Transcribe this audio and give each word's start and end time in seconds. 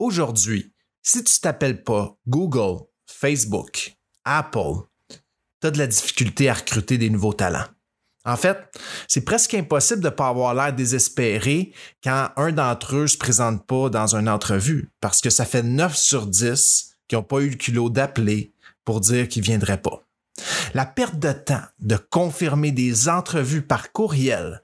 Aujourd'hui, 0.00 0.72
si 1.02 1.22
tu 1.22 1.38
t'appelles 1.38 1.84
pas 1.84 2.16
Google, 2.26 2.82
Facebook, 3.06 3.94
Apple, 4.24 4.88
tu 5.60 5.66
as 5.68 5.70
de 5.70 5.78
la 5.78 5.86
difficulté 5.86 6.48
à 6.48 6.54
recruter 6.54 6.98
des 6.98 7.10
nouveaux 7.10 7.32
talents. 7.32 7.68
En 8.24 8.36
fait, 8.36 8.58
c'est 9.06 9.24
presque 9.24 9.54
impossible 9.54 10.00
de 10.00 10.08
ne 10.08 10.14
pas 10.14 10.28
avoir 10.28 10.54
l'air 10.54 10.72
désespéré 10.72 11.72
quand 12.02 12.30
un 12.36 12.50
d'entre 12.50 12.96
eux 12.96 13.02
ne 13.02 13.06
se 13.06 13.18
présente 13.18 13.66
pas 13.66 13.88
dans 13.88 14.16
une 14.16 14.28
entrevue, 14.28 14.90
parce 15.00 15.20
que 15.20 15.30
ça 15.30 15.44
fait 15.44 15.62
9 15.62 15.96
sur 15.96 16.26
10 16.26 16.96
qui 17.06 17.14
n'ont 17.14 17.22
pas 17.22 17.40
eu 17.40 17.50
le 17.50 17.56
culot 17.56 17.88
d'appeler 17.88 18.52
pour 18.84 19.00
dire 19.00 19.28
qu'ils 19.28 19.42
ne 19.42 19.46
viendraient 19.46 19.80
pas. 19.80 20.02
La 20.72 20.86
perte 20.86 21.20
de 21.20 21.32
temps 21.32 21.62
de 21.78 21.96
confirmer 21.96 22.72
des 22.72 23.08
entrevues 23.08 23.62
par 23.62 23.92
courriel, 23.92 24.60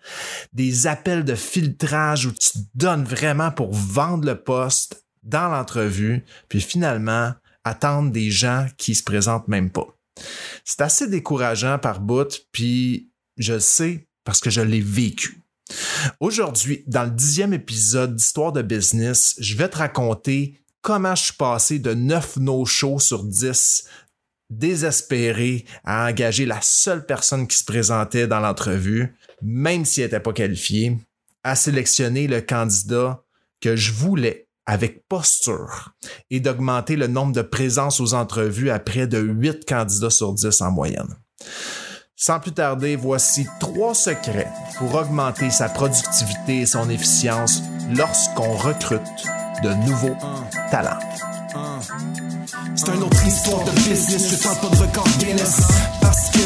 des 0.52 0.88
appels 0.88 1.24
de 1.24 1.36
filtrage 1.36 2.26
où 2.26 2.32
tu 2.32 2.58
donnes 2.74 3.04
vraiment 3.04 3.52
pour 3.52 3.72
vendre 3.72 4.26
le 4.26 4.42
poste 4.42 5.04
dans 5.22 5.48
l'entrevue, 5.48 6.24
puis 6.48 6.60
finalement 6.60 7.32
attendre 7.64 8.10
des 8.10 8.30
gens 8.30 8.66
qui 8.78 8.94
se 8.94 9.02
présentent 9.02 9.48
même 9.48 9.70
pas. 9.70 9.86
C'est 10.64 10.80
assez 10.80 11.08
décourageant 11.08 11.78
par 11.78 12.00
bout, 12.00 12.46
puis 12.52 13.10
je 13.36 13.58
sais 13.58 14.08
parce 14.24 14.40
que 14.40 14.50
je 14.50 14.60
l'ai 14.60 14.80
vécu. 14.80 15.42
Aujourd'hui, 16.18 16.84
dans 16.86 17.04
le 17.04 17.10
dixième 17.10 17.54
épisode 17.54 18.16
d'Histoire 18.16 18.52
de 18.52 18.62
business, 18.62 19.34
je 19.38 19.56
vais 19.56 19.68
te 19.68 19.78
raconter 19.78 20.60
comment 20.82 21.14
je 21.14 21.24
suis 21.24 21.34
passé 21.34 21.78
de 21.78 21.94
9 21.94 22.38
no-shows 22.38 22.98
sur 22.98 23.24
10 23.24 23.84
désespéré 24.50 25.64
à 25.84 26.08
engager 26.08 26.44
la 26.44 26.60
seule 26.60 27.06
personne 27.06 27.46
qui 27.46 27.56
se 27.56 27.64
présentait 27.64 28.26
dans 28.26 28.40
l'entrevue, 28.40 29.14
même 29.42 29.84
s'il 29.84 30.02
n'était 30.02 30.18
pas 30.18 30.32
qualifié, 30.32 30.98
à 31.44 31.54
sélectionner 31.54 32.26
le 32.26 32.40
candidat 32.40 33.22
que 33.60 33.76
je 33.76 33.92
voulais 33.92 34.48
avec 34.70 35.08
posture 35.08 35.90
et 36.30 36.38
d'augmenter 36.38 36.94
le 36.94 37.08
nombre 37.08 37.32
de 37.32 37.42
présences 37.42 37.98
aux 37.98 38.14
entrevues 38.14 38.70
à 38.70 38.78
près 38.78 39.08
de 39.08 39.18
8 39.18 39.64
candidats 39.66 40.10
sur 40.10 40.32
10 40.32 40.60
en 40.60 40.70
moyenne. 40.70 41.16
Sans 42.14 42.38
plus 42.38 42.52
tarder, 42.52 42.94
voici 42.94 43.48
trois 43.58 43.94
secrets 43.94 44.46
pour 44.78 44.94
augmenter 44.94 45.50
sa 45.50 45.68
productivité 45.68 46.60
et 46.60 46.66
son 46.66 46.88
efficience 46.88 47.62
lorsqu'on 47.96 48.54
recrute 48.54 49.00
de 49.64 49.70
nouveaux 49.88 50.16
talents. 50.70 51.00
C'est 52.76 52.94
une 52.94 53.02
autre 53.02 53.26
histoire 53.26 53.64
de 53.64 53.72
business, 53.72 54.30
je 54.30 54.40
tente 54.40 54.60
pas 54.60 54.76
de 54.76 54.82
record 54.82 55.08
Guinness. 55.18 55.62
Parce 56.00 56.30
que 56.30 56.38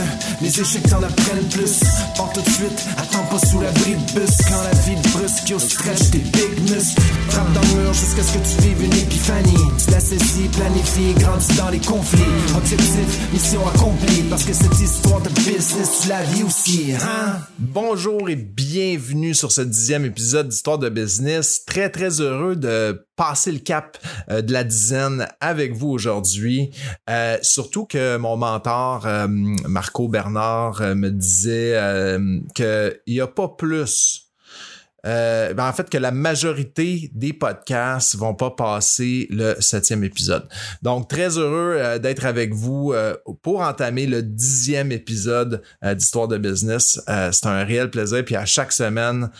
les 0.44 0.60
échecs 0.60 0.86
t'en 0.88 1.02
apprennent 1.02 1.48
plus. 1.48 1.80
Pars 2.16 2.30
tout 2.34 2.42
de 2.42 2.50
suite, 2.50 2.84
attends 2.98 3.24
pas 3.30 3.46
sous 3.46 3.60
l'abri 3.60 3.92
de 3.92 4.20
bus. 4.20 4.36
Quand 4.48 4.62
la 4.62 4.78
vie 4.82 5.00
te 5.00 5.08
brusque, 5.16 5.48
yo 5.48 5.58
stretch 5.58 6.10
tes 6.10 6.18
big 6.18 6.70
muscles. 6.70 7.00
Frappe 7.30 7.52
dans 7.54 7.60
le 7.62 7.82
mur 7.82 7.94
jusqu'à 7.94 8.22
ce 8.22 8.34
que 8.34 8.44
tu 8.44 8.68
vives 8.68 8.84
une 8.84 8.92
épiphanie. 8.92 9.64
Tu 9.82 9.90
la 9.90 10.00
saisis, 10.00 10.48
planifie, 10.52 11.14
grandis 11.18 11.56
dans 11.56 11.70
les 11.70 11.78
conflits. 11.78 12.22
Objectif, 12.56 13.32
mission 13.32 13.66
accomplie. 13.66 14.22
Parce 14.28 14.44
que 14.44 14.52
cette 14.52 14.78
histoire 14.78 15.22
de 15.22 15.30
business, 15.30 16.00
tu 16.02 16.08
la 16.08 16.22
vis 16.22 16.42
aussi. 16.42 16.92
Hein? 16.92 17.38
Bonjour 17.58 18.28
et 18.28 18.36
bienvenue 18.36 19.34
sur 19.34 19.50
ce 19.50 19.62
dixième 19.62 20.04
épisode 20.04 20.48
d'Histoire 20.48 20.78
de 20.78 20.90
business. 20.90 21.64
Très 21.64 21.88
très 21.88 22.20
heureux 22.20 22.56
de 22.56 23.03
passer 23.16 23.52
le 23.52 23.58
cap 23.58 23.98
euh, 24.30 24.42
de 24.42 24.52
la 24.52 24.64
dizaine 24.64 25.28
avec 25.40 25.74
vous 25.74 25.88
aujourd'hui. 25.88 26.70
Euh, 27.08 27.38
surtout 27.42 27.86
que 27.86 28.16
mon 28.16 28.36
mentor, 28.36 29.06
euh, 29.06 29.26
Marco 29.28 30.08
Bernard, 30.08 30.80
me 30.94 31.10
disait 31.10 31.78
qu'il 32.54 33.00
n'y 33.06 33.20
a 33.20 33.26
pas 33.26 33.48
plus 33.48 34.23
euh, 35.04 35.54
ben 35.54 35.68
en 35.68 35.72
fait 35.72 35.90
que 35.90 35.98
la 35.98 36.10
majorité 36.10 37.10
des 37.14 37.32
podcasts 37.32 38.16
vont 38.16 38.34
pas 38.34 38.50
passer 38.50 39.26
le 39.30 39.56
septième 39.60 40.04
épisode. 40.04 40.48
Donc 40.82 41.08
très 41.08 41.38
heureux 41.38 41.76
euh, 41.76 41.98
d'être 41.98 42.26
avec 42.26 42.54
vous 42.54 42.92
euh, 42.92 43.16
pour 43.42 43.60
entamer 43.60 44.06
le 44.06 44.22
dixième 44.22 44.92
épisode 44.92 45.62
d'Histoire 45.82 46.28
de 46.28 46.38
business. 46.38 47.00
c'est 47.06 47.46
un 47.46 47.64
réel 47.64 47.90
plaisir. 47.90 48.24
Puis 48.24 48.36
à 48.36 48.44
chaque 48.44 48.72
semaine, 48.72 49.30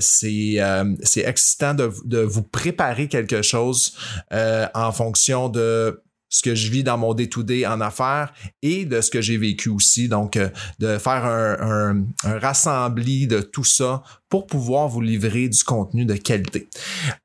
c'est 0.00 0.58
c'est 1.02 1.26
excitant 1.26 1.74
de, 1.74 1.90
de 2.04 2.18
vous 2.18 2.42
préparer 2.42 3.08
quelque 3.08 3.42
chose 3.42 3.96
en 4.30 4.92
fonction 4.92 5.48
de 5.48 6.02
ce 6.32 6.42
que 6.42 6.54
je 6.54 6.70
vis 6.70 6.82
dans 6.82 6.96
mon 6.96 7.12
day-to-day 7.12 7.66
en 7.66 7.80
affaires 7.80 8.32
et 8.62 8.86
de 8.86 9.00
ce 9.02 9.10
que 9.10 9.20
j'ai 9.20 9.36
vécu 9.36 9.68
aussi. 9.68 10.08
Donc, 10.08 10.36
euh, 10.36 10.48
de 10.78 10.96
faire 10.96 11.26
un, 11.26 12.04
un, 12.24 12.38
rassembli 12.38 13.26
de 13.26 13.40
tout 13.40 13.64
ça 13.64 14.02
pour 14.30 14.46
pouvoir 14.46 14.88
vous 14.88 15.02
livrer 15.02 15.50
du 15.50 15.62
contenu 15.62 16.06
de 16.06 16.14
qualité. 16.14 16.68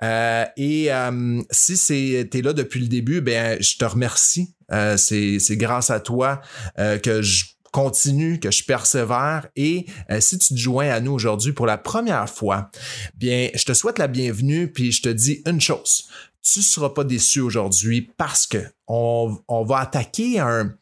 Euh, 0.03 0.45
et 0.57 0.91
euh, 0.91 1.41
si 1.49 1.77
tu 1.77 2.37
es 2.37 2.41
là 2.41 2.51
depuis 2.51 2.81
le 2.81 2.87
début, 2.87 3.21
ben 3.21 3.57
je 3.61 3.77
te 3.77 3.85
remercie. 3.85 4.53
c'est 4.97 5.39
grâce 5.51 5.89
à 5.89 6.01
toi 6.01 6.41
que 6.75 7.21
je 7.21 7.45
continue, 7.71 8.39
que 8.39 8.51
je 8.51 8.65
persévère. 8.65 9.47
Et 9.55 9.85
si 10.19 10.37
tu 10.37 10.53
te 10.53 10.59
joins 10.59 10.89
à 10.89 10.99
nous 10.99 11.13
aujourd'hui 11.13 11.53
pour 11.53 11.65
la 11.65 11.77
première 11.77 12.29
fois, 12.29 12.69
bien, 13.15 13.49
je 13.53 13.63
te 13.63 13.73
souhaite 13.73 13.99
la 13.99 14.07
bienvenue, 14.07 14.69
puis 14.69 14.91
je 14.91 15.01
te 15.01 15.09
dis 15.09 15.41
une 15.45 15.61
chose 15.61 16.09
tu 16.51 16.59
ne 16.59 16.63
seras 16.63 16.89
pas 16.89 17.03
déçu 17.03 17.41
aujourd'hui 17.41 18.01
parce 18.17 18.47
que 18.47 18.59
on, 18.87 19.37
va 19.67 19.79
attaquer 19.79 20.39
un, 20.39 20.73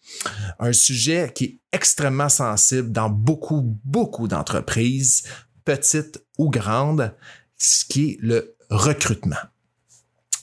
un, 0.59 0.73
sujet 0.73 1.31
qui 1.33 1.43
est 1.45 1.59
extrêmement 1.71 2.29
sensible 2.29 2.91
dans 2.91 3.09
beaucoup, 3.09 3.79
beaucoup 3.83 4.27
d'entreprises, 4.27 5.23
petites 5.63 6.23
ou 6.37 6.51
grandes, 6.51 7.15
ce 7.57 7.83
qui 7.85 8.11
est 8.11 8.17
le 8.21 8.55
recrutement. 8.69 9.37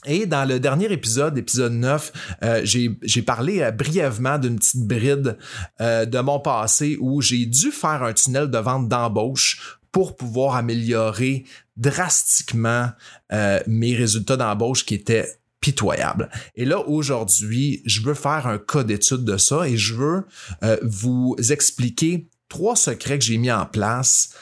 Et 0.05 0.25
dans 0.25 0.45
le 0.45 0.59
dernier 0.59 0.91
épisode, 0.91 1.37
épisode 1.37 1.71
9, 1.71 2.11
euh, 2.43 2.61
j'ai 2.65 3.21
parlé 3.21 3.61
euh, 3.61 3.71
brièvement 3.71 4.37
d'une 4.37 4.57
petite 4.57 4.85
bride 4.85 5.37
euh, 5.79 6.05
de 6.05 6.19
mon 6.19 6.41
passé 6.41 6.97
où 6.99 7.21
j'ai 7.21 7.45
dû 7.45 7.71
faire 7.71 8.03
un 8.03 8.11
tunnel 8.11 8.49
de 8.49 8.57
vente 8.57 8.89
d'embauche 8.89 9.79
pour 9.93 10.17
pouvoir 10.17 10.55
améliorer 10.55 11.45
drastiquement 11.77 12.89
euh, 13.31 13.61
mes 13.67 13.95
résultats 13.95 14.35
d'embauche 14.35 14.85
qui 14.85 14.95
étaient 14.95 15.39
pitoyables. 15.61 16.29
Et 16.55 16.65
là, 16.65 16.79
aujourd'hui, 16.89 17.81
je 17.85 18.01
veux 18.01 18.15
faire 18.15 18.47
un 18.47 18.57
cas 18.57 18.83
d'étude 18.83 19.23
de 19.23 19.37
ça 19.37 19.65
et 19.69 19.77
je 19.77 19.93
veux 19.93 20.25
euh, 20.63 20.77
vous 20.81 21.37
expliquer 21.51 22.27
trois 22.49 22.75
secrets 22.75 23.17
que 23.17 23.23
j'ai 23.23 23.37
mis 23.37 23.51
en 23.51 23.65
place 23.65 24.33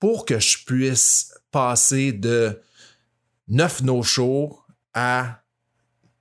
pour 0.00 0.26
que 0.26 0.38
je 0.38 0.58
puisse 0.66 1.32
passer 1.50 2.12
de 2.12 2.60
9 3.48 3.84
no-shows 3.84 4.58
à 4.92 5.40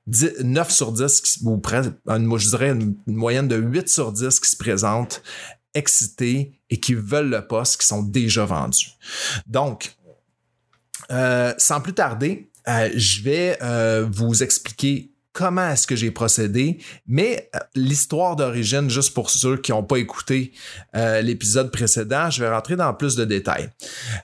9 0.07 0.71
sur 0.71 0.91
10, 0.91 1.39
ou 1.43 1.57
presque, 1.57 1.91
je 2.07 2.49
dirais 2.49 2.69
une 2.69 2.95
moyenne 3.07 3.47
de 3.47 3.55
8 3.55 3.89
sur 3.89 4.11
10 4.11 4.39
qui 4.39 4.49
se 4.49 4.57
présentent 4.57 5.23
excités 5.75 6.59
et 6.69 6.79
qui 6.79 6.95
veulent 6.95 7.29
le 7.29 7.45
poste, 7.45 7.79
qui 7.79 7.85
sont 7.85 8.01
déjà 8.01 8.45
vendus. 8.45 8.89
Donc, 9.45 9.95
euh, 11.11 11.53
sans 11.57 11.81
plus 11.81 11.93
tarder, 11.93 12.49
euh, 12.67 12.89
je 12.95 13.21
vais 13.21 13.57
euh, 13.61 14.07
vous 14.09 14.43
expliquer 14.43 15.11
comment 15.33 15.69
est-ce 15.69 15.85
que 15.85 15.97
j'ai 15.97 16.11
procédé, 16.11 16.77
mais 17.07 17.49
l'histoire 17.75 18.37
d'origine, 18.37 18.89
juste 18.89 19.13
pour 19.13 19.29
ceux 19.29 19.57
qui 19.57 19.71
n'ont 19.73 19.83
pas 19.83 19.97
écouté 19.97 20.53
l'épisode 20.93 21.73
précédent, 21.73 22.29
je 22.29 22.41
vais 22.41 22.49
rentrer 22.49 22.77
dans 22.77 22.93
plus 22.93 23.17
de 23.17 23.25
détails. 23.25 23.69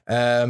à 0.07 0.47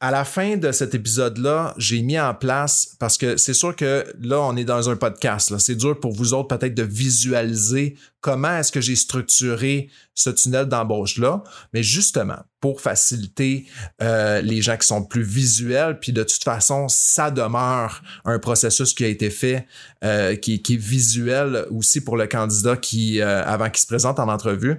la 0.00 0.24
fin 0.24 0.56
de 0.56 0.70
cet 0.70 0.94
épisode-là, 0.94 1.74
j'ai 1.78 2.00
mis 2.02 2.16
en 2.16 2.32
place, 2.32 2.94
parce 3.00 3.18
que 3.18 3.36
c'est 3.36 3.54
sûr 3.54 3.74
que 3.74 4.06
là, 4.20 4.40
on 4.42 4.56
est 4.56 4.64
dans 4.64 4.88
un 4.88 4.94
podcast, 4.94 5.58
c'est 5.58 5.74
dur 5.74 5.98
pour 5.98 6.12
vous 6.12 6.32
autres 6.32 6.56
peut-être 6.56 6.76
de 6.76 6.84
visualiser 6.84 7.96
comment 8.24 8.56
est-ce 8.56 8.72
que 8.72 8.80
j'ai 8.80 8.96
structuré 8.96 9.90
ce 10.14 10.30
tunnel 10.30 10.64
d'embauche-là, 10.64 11.44
mais 11.74 11.82
justement 11.82 12.38
pour 12.58 12.80
faciliter 12.80 13.66
euh, 14.00 14.40
les 14.40 14.62
gens 14.62 14.78
qui 14.78 14.86
sont 14.86 15.04
plus 15.04 15.22
visuels, 15.22 15.98
puis 16.00 16.10
de 16.10 16.22
toute 16.22 16.42
façon, 16.42 16.88
ça 16.88 17.30
demeure 17.30 18.02
un 18.24 18.38
processus 18.38 18.94
qui 18.94 19.04
a 19.04 19.08
été 19.08 19.28
fait, 19.28 19.66
euh, 20.04 20.36
qui, 20.36 20.54
est 20.54 20.74
visuel 20.74 21.66
aussi 21.70 22.00
pour 22.00 22.16
le 22.16 22.26
candidat 22.26 22.78
qui, 22.78 23.20
euh, 23.20 23.44
avant 23.44 23.68
qu'il 23.68 23.82
se 23.82 23.86
présente 23.86 24.18
en 24.18 24.30
entrevue. 24.30 24.78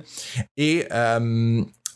Et 0.57 0.87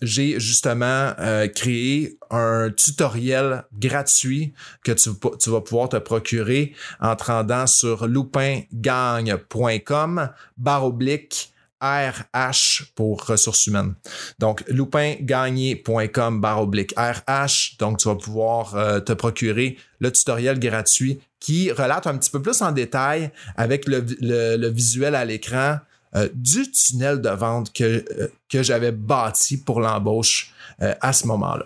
j'ai 0.02 0.40
justement 0.40 1.14
créé 1.56 2.18
un 2.30 2.70
tutoriel 2.72 3.64
gratuit 3.74 4.54
que 4.84 4.92
tu, 4.92 5.10
vas 5.50 5.62
pouvoir 5.62 5.90
te 5.90 5.98
procurer 5.98 6.76
en 7.00 7.16
te 7.16 7.24
rendant 7.26 7.66
sur 7.68 8.08
loupingagne.com 8.08 10.30
barre 10.58 10.86
oblique 10.86 11.54
RH 11.82 12.92
pour 12.96 13.26
ressources 13.26 13.68
humaines. 13.68 13.94
Donc, 14.38 14.64
loupingagné.com 14.68 16.42
barre 16.42 16.62
oblique 16.62 16.94
RH. 16.98 17.78
Donc, 17.80 18.00
tu 18.00 18.08
vas 18.08 18.16
pouvoir 18.16 18.76
euh, 18.76 19.00
te 19.00 19.14
procurer 19.14 19.78
le 20.00 20.12
tutoriel 20.12 20.60
gratuit 20.60 21.20
qui 21.40 21.72
relate 21.72 22.08
un 22.08 22.18
petit 22.18 22.30
peu 22.30 22.42
plus 22.42 22.62
en 22.62 22.74
détail 22.74 23.32
avec 23.56 23.86
le, 23.88 24.68
visuel 24.70 25.16
à 25.16 25.24
l'écran 25.24 25.78
euh, 26.16 26.30
du 26.34 26.72
tunnel 26.72 27.22
de 27.22 27.30
vente 27.30 27.72
que, 27.74 28.06
euh, 28.20 28.28
que 28.50 28.64
j'avais 28.64 28.92
bâti 28.92 29.58
pour 29.58 29.80
l'embauche 29.80 30.54
à 31.02 31.12
ce 31.12 31.28
moment-là. 31.28 31.66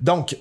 Donc, 0.00 0.34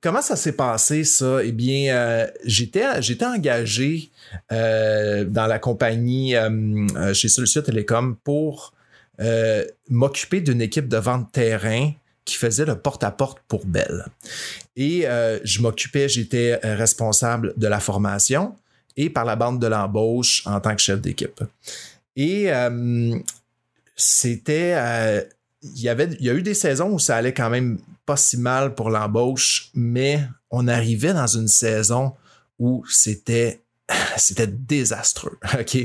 comment 0.00 0.22
ça 0.22 0.36
s'est 0.36 0.52
passé, 0.52 1.02
ça? 1.02 1.42
Eh 1.42 1.50
bien, 1.50 1.92
euh, 1.96 2.26
j'étais, 2.44 3.02
j'étais 3.02 3.24
engagé 3.24 4.12
euh, 4.52 5.24
dans 5.24 5.46
la 5.46 5.58
compagnie 5.58 6.34
chez 7.12 7.26
Solution 7.26 7.62
Télécom 7.62 8.16
pour 8.22 8.72
m'occuper 9.88 10.40
d'une 10.40 10.60
équipe 10.60 10.86
de 10.86 10.98
vente 10.98 11.32
terrain 11.32 11.90
qui 12.24 12.36
faisait 12.36 12.66
le 12.66 12.78
porte-à-porte 12.78 13.38
pour 13.48 13.66
Bell. 13.66 14.06
Et 14.76 15.06
je 15.42 15.60
m'occupais, 15.60 16.08
j'étais 16.08 16.54
responsable 16.62 17.52
de 17.56 17.66
la 17.66 17.80
formation 17.80 18.54
et 18.96 19.10
par 19.10 19.24
la 19.24 19.36
bande 19.36 19.60
de 19.60 19.66
l'embauche 19.66 20.42
en 20.46 20.60
tant 20.60 20.74
que 20.74 20.82
chef 20.82 21.00
d'équipe. 21.00 21.42
Et 22.16 22.50
c'était 23.94 25.26
il 25.62 25.80
y 25.80 25.88
il 25.88 26.24
y 26.24 26.30
a 26.30 26.34
eu 26.34 26.42
des 26.42 26.54
saisons 26.54 26.92
où 26.92 26.98
ça 26.98 27.16
allait 27.16 27.34
quand 27.34 27.50
même 27.50 27.78
pas 28.04 28.16
si 28.16 28.36
mal 28.36 28.74
pour 28.74 28.90
l'embauche, 28.90 29.70
mais 29.74 30.20
on 30.50 30.68
arrivait 30.68 31.12
dans 31.12 31.26
une 31.26 31.48
saison 31.48 32.14
où 32.58 32.84
c'était 32.88 33.60
c'était 34.16 34.46
désastreux. 34.46 35.38
OK? 35.58 35.76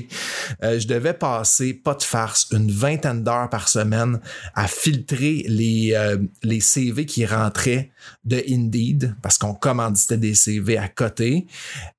Euh, 0.64 0.80
je 0.80 0.88
devais 0.88 1.14
passer, 1.14 1.74
pas 1.74 1.94
de 1.94 2.04
farce, 2.04 2.48
une 2.52 2.72
vingtaine 2.72 3.24
d'heures 3.24 3.50
par 3.50 3.68
semaine 3.68 4.20
à 4.56 4.68
filtrer 4.68 5.46
les, 5.48 5.94
euh, 5.94 6.18
CV 6.60 7.06
qui 7.06 7.26
rentraient 7.26 7.92
de 8.24 8.44
Indeed 8.50 9.16
parce 9.22 9.38
qu'on 9.38 9.54
commanditait 9.54 10.18
des 10.18 10.36
CV 10.36 10.78
à 10.78 10.88
côté. 10.88 11.48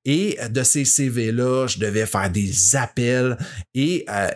Et 0.05 0.37
de 0.49 0.63
ces 0.63 0.85
CV-là, 0.85 1.67
je 1.67 1.79
devais 1.79 2.05
faire 2.05 2.29
des 2.29 2.75
appels 2.75 3.37
et 3.73 4.05
euh, 4.09 4.29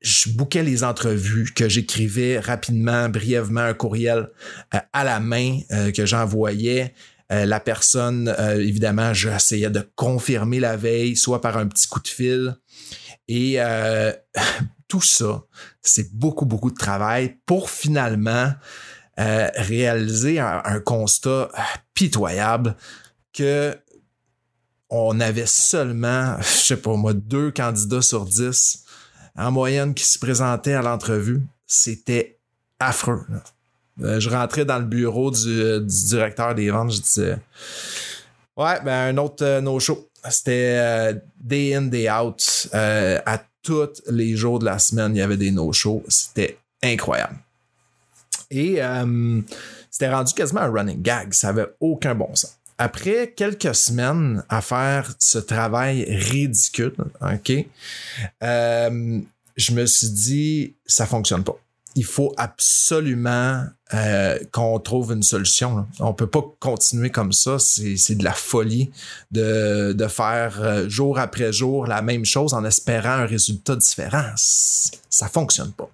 je 0.00 0.30
bouquais 0.30 0.62
les 0.62 0.84
entrevues, 0.84 1.52
que 1.54 1.68
j'écrivais 1.68 2.38
rapidement, 2.38 3.08
brièvement 3.08 3.62
un 3.62 3.72
courriel 3.72 4.28
à 4.92 5.02
la 5.02 5.18
main 5.18 5.60
que 5.96 6.04
j'envoyais. 6.04 6.92
Euh, 7.32 7.46
la 7.46 7.60
personne, 7.60 8.34
évidemment, 8.56 9.14
j'essayais 9.14 9.70
de 9.70 9.88
confirmer 9.94 10.60
la 10.60 10.76
veille, 10.76 11.16
soit 11.16 11.40
par 11.40 11.56
un 11.56 11.66
petit 11.66 11.88
coup 11.88 12.00
de 12.00 12.08
fil. 12.08 12.56
Et 13.28 13.58
tout 14.88 15.02
ça, 15.02 15.44
c'est 15.82 16.14
beaucoup, 16.14 16.44
beaucoup 16.44 16.70
de 16.70 16.76
travail 16.76 17.38
pour 17.46 17.70
finalement 17.70 18.52
réaliser 19.16 20.40
un, 20.40 20.60
un, 20.64 20.80
constat 20.80 21.48
pitoyable 21.94 22.76
que 23.32 23.76
on 24.90 25.18
avait 25.20 25.46
seulement, 25.46 26.36
je 26.40 26.44
sais 26.44 26.76
pas 26.76 26.94
moi, 26.94 27.12
deux 27.14 27.50
candidats 27.50 28.02
sur 28.02 28.24
dix 28.24 28.84
en 29.36 29.50
moyenne 29.50 29.94
qui 29.94 30.04
se 30.04 30.18
présentaient 30.18 30.74
à 30.74 30.82
l'entrevue. 30.82 31.42
C'était 31.66 32.38
affreux. 32.78 33.24
Euh, 34.02 34.18
je 34.18 34.28
rentrais 34.28 34.64
dans 34.64 34.78
le 34.78 34.84
bureau 34.84 35.30
du, 35.30 35.80
directeur 35.80 36.54
des 36.54 36.70
ventes, 36.70 36.92
je 36.92 37.00
disais 37.00 37.38
Ouais, 38.56 38.80
ben 38.84 39.14
un 39.14 39.16
autre 39.18 39.44
euh, 39.44 39.60
no-show. 39.60 40.08
C'était 40.28 40.76
euh, 40.78 41.14
day 41.40 41.74
in, 41.74 41.82
day 41.82 42.10
out. 42.10 42.68
à 42.72 43.42
tous 43.62 44.02
les 44.08 44.36
jours 44.36 44.58
de 44.58 44.64
la 44.64 44.78
semaine, 44.78 45.14
il 45.14 45.18
y 45.18 45.22
avait 45.22 45.36
des 45.36 45.50
no-shows. 45.50 46.02
C'était 46.08 46.58
incroyable. 46.82 47.36
Et 48.50 48.78
c'était 49.90 50.12
rendu 50.12 50.32
quasiment 50.34 50.60
un 50.60 50.70
running 50.70 51.02
gag. 51.02 51.32
Ça 51.32 51.48
avait 51.48 51.66
aucun 51.80 52.14
bon 52.14 52.34
sens 52.34 52.58
après 52.76 53.32
quelques 53.36 53.72
semaines 53.72 54.42
à 54.48 54.60
faire 54.60 55.14
ce 55.20 55.38
travail 55.38 56.04
ridicule, 56.08 56.92
OK, 57.20 57.52
je 58.40 59.72
me 59.72 59.86
suis 59.86 60.10
dit, 60.10 60.74
ça 60.84 61.06
fonctionne 61.06 61.44
pas 61.44 61.56
il 61.96 62.04
faut 62.04 62.32
absolument 62.36 63.64
euh, 63.92 64.38
qu'on 64.50 64.80
trouve 64.80 65.12
une 65.12 65.22
solution. 65.22 65.86
On 66.00 66.12
peut 66.12 66.26
pas 66.26 66.42
continuer 66.58 67.10
comme 67.10 67.32
ça. 67.32 67.58
C'est 67.58 68.16
de 68.16 68.24
la 68.24 68.32
folie 68.32 68.90
de, 69.30 69.94
faire 70.08 70.60
euh, 70.60 70.88
jour 70.88 71.18
après 71.18 71.52
jour 71.52 71.86
la 71.86 72.02
même 72.02 72.24
chose 72.24 72.52
en 72.52 72.64
espérant 72.64 73.10
un 73.10 73.26
résultat 73.26 73.76
différent. 73.76 74.24
Ça 74.36 75.28
fonctionne 75.28 75.72
pas. 75.72 75.88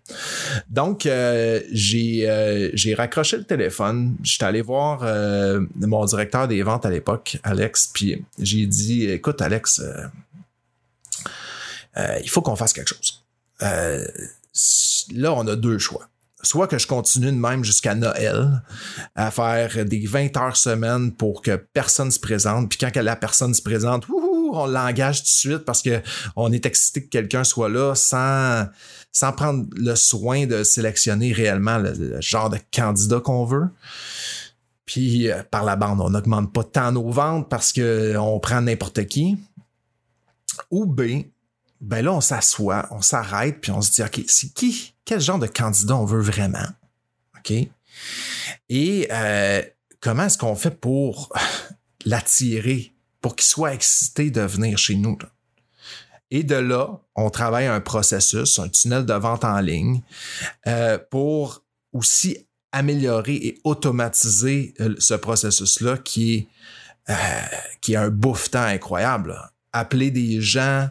Donc, 0.68 1.04
euh, 1.04 1.60
j'ai 1.72 2.94
raccroché 2.96 3.36
le 3.36 3.44
téléphone. 3.44 4.16
J'étais 4.22 4.44
allé 4.44 4.62
voir 4.62 5.04
mon 5.76 6.04
directeur 6.06 6.48
des 6.48 6.62
ventes 6.62 6.86
à 6.86 6.90
l'époque, 6.90 7.38
Alex, 7.42 7.90
puis 7.92 8.24
j'ai 8.38 8.66
dit, 8.66 9.06
écoute, 9.06 9.42
Alex, 9.42 9.82
il 11.96 12.30
faut 12.30 12.40
qu'on 12.40 12.56
fasse 12.56 12.72
quelque 12.72 12.94
chose 12.94 13.22
là, 15.12 15.32
on 15.34 15.46
a 15.46 15.56
deux 15.56 15.78
choix. 15.78 16.08
Soit 16.42 16.68
que 16.68 16.78
je 16.78 16.86
continue 16.86 17.26
de 17.26 17.36
même 17.36 17.64
jusqu'à 17.64 17.94
Noël 17.94 18.62
à 19.14 19.30
faire 19.30 19.84
des 19.84 20.06
20 20.06 20.34
heures 20.38 20.56
semaine 20.56 21.12
pour 21.12 21.42
que 21.42 21.56
personne 21.56 22.10
se 22.10 22.18
présente. 22.18 22.70
Puis 22.70 22.78
quand 22.78 22.94
la 22.96 23.14
personne 23.14 23.52
se 23.52 23.60
présente, 23.60 24.06
on 24.52 24.66
l'engage 24.66 25.18
tout 25.18 25.24
de 25.24 25.28
suite 25.28 25.64
parce 25.64 25.82
que 25.82 26.00
on 26.36 26.50
est 26.52 26.64
excité 26.66 27.04
que 27.04 27.08
quelqu'un 27.08 27.44
soit 27.44 27.68
là 27.68 27.94
sans, 27.94 28.66
sans 29.12 29.32
prendre 29.32 29.66
le 29.76 29.94
soin 29.94 30.46
de 30.46 30.62
sélectionner 30.62 31.32
réellement 31.32 31.78
le, 31.78 32.20
genre 32.20 32.48
de 32.50 32.58
candidat 32.74 33.20
qu'on 33.20 33.44
veut. 33.44 33.68
Puis 34.86 35.30
euh, 35.30 35.42
par 35.50 35.64
la 35.64 35.76
bande, 35.76 36.00
on 36.00 36.10
n'augmente 36.10 36.52
pas 36.52 36.64
tant 36.64 36.92
nos 36.92 37.10
ventes 37.10 37.48
parce 37.48 37.72
qu'on 37.72 38.40
prend 38.40 38.60
n'importe 38.62 39.06
qui. 39.06 39.38
Ou 40.70 40.86
B, 40.86 41.02
ben 41.80 42.04
là, 42.04 42.12
on 42.12 42.20
s'assoit, 42.20 42.86
on 42.90 43.00
s'arrête, 43.00 43.60
puis 43.60 43.70
on 43.72 43.80
se 43.80 43.90
dit, 43.90 44.02
OK, 44.02 44.22
c'est 44.26 44.52
qui, 44.52 44.94
quel 45.04 45.20
genre 45.20 45.38
de 45.38 45.46
candidat 45.46 45.96
on 45.96 46.04
veut 46.04 46.20
vraiment? 46.20 46.66
OK? 47.38 47.52
Et 48.68 49.08
euh, 49.10 49.62
comment 50.00 50.24
est-ce 50.24 50.38
qu'on 50.38 50.56
fait 50.56 50.78
pour 50.78 51.32
l'attirer, 52.04 52.92
pour 53.20 53.36
qu'il 53.36 53.46
soit 53.46 53.74
excité 53.74 54.30
de 54.30 54.42
venir 54.42 54.78
chez 54.78 54.94
nous? 54.94 55.18
Et 56.30 56.44
de 56.44 56.54
là, 56.54 57.00
on 57.16 57.30
travaille 57.30 57.66
un 57.66 57.80
processus, 57.80 58.58
un 58.58 58.68
tunnel 58.68 59.04
de 59.04 59.14
vente 59.14 59.44
en 59.44 59.60
ligne 59.60 60.02
euh, 60.66 60.98
pour 61.10 61.64
aussi 61.92 62.46
améliorer 62.72 63.34
et 63.34 63.60
automatiser 63.64 64.74
euh, 64.80 64.94
ce 64.98 65.14
processus-là 65.14 65.98
qui 65.98 66.46
est, 67.08 67.96
un 67.96 68.10
bouffe-temps 68.10 68.62
incroyable. 68.62 69.36
Appeler 69.72 70.12
des 70.12 70.40
gens, 70.40 70.88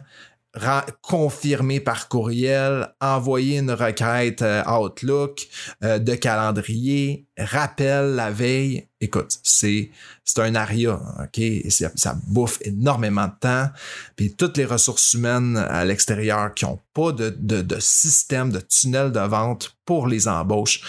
confirmer 1.02 1.80
par 1.80 2.08
courriel, 2.08 2.88
envoyer 3.00 3.58
une 3.58 3.70
requête 3.70 4.42
euh, 4.42 4.64
Outlook 4.64 5.46
euh, 5.84 5.98
de 5.98 6.14
calendrier, 6.14 7.26
rappel 7.38 8.16
la 8.16 8.30
veille. 8.30 8.88
Écoute, 9.00 9.38
c'est 9.42 9.90
c'est 10.24 10.42
un 10.42 10.54
aria, 10.54 11.00
ok, 11.22 11.40
ça, 11.68 12.16
bouffe 12.26 12.58
énormément 12.62 13.26
de 13.26 13.32
temps. 13.40 13.68
Puis 14.14 14.34
toutes 14.34 14.56
les 14.56 14.64
ressources 14.64 15.14
humaines 15.14 15.56
à 15.56 15.84
l'extérieur 15.84 16.54
qui 16.54 16.64
ont 16.64 16.80
pas 16.94 17.10
de, 17.10 17.34
de, 17.36 17.62
de, 17.62 17.76
système 17.80 18.52
de 18.52 18.60
tunnel 18.60 19.10
de 19.10 19.20
vente 19.20 19.76
pour 19.84 20.06
les 20.06 20.28
embauches, 20.28 20.82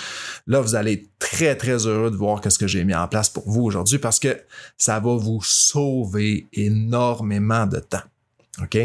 là 0.45 0.59
vous 0.61 0.75
allez 0.75 0.93
être 0.93 1.09
très 1.19 1.55
très 1.55 1.87
heureux 1.87 2.11
de 2.11 2.17
voir 2.17 2.41
ce 2.43 2.59
que 2.59 2.67
j'ai 2.67 2.83
mis 2.83 2.95
en 2.95 3.07
place 3.07 3.29
pour 3.29 3.49
vous 3.49 3.63
aujourd'hui 3.63 3.97
parce 3.97 4.19
que 4.19 4.41
ça 4.77 4.99
va 4.99 5.15
vous 5.15 5.41
sauver 5.41 6.47
énormément 6.53 7.65
de 7.65 7.79
temps. 7.79 8.10
OK? 8.59 8.77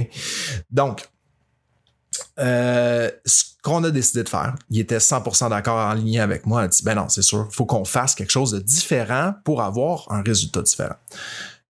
Donc, 0.71 1.09
euh, 2.39 3.11
ce 3.25 3.45
qu'on 3.63 3.83
a 3.85 3.91
décidé 3.91 4.23
de 4.23 4.29
faire, 4.29 4.55
il 4.71 4.81
était 4.81 4.99
100% 4.99 5.51
d'accord 5.51 5.79
en 5.79 5.95
ligne 5.95 6.21
avec 6.21 6.47
moi. 6.47 6.63
Il 6.63 6.65
a 6.67 6.69
dit, 6.69 6.83
ben 6.83 6.95
non, 6.95 7.09
c'est 7.09 7.23
sûr, 7.23 7.49
il 7.51 7.55
faut 7.55 7.67
qu'on 7.67 7.85
fasse 7.85 8.15
quelque 8.15 8.31
chose 8.31 8.53
de 8.53 8.61
différent 8.61 9.35
pour 9.45 9.63
avoir 9.63 10.11
un 10.11 10.23
résultat 10.23 10.63
différent. 10.63 10.97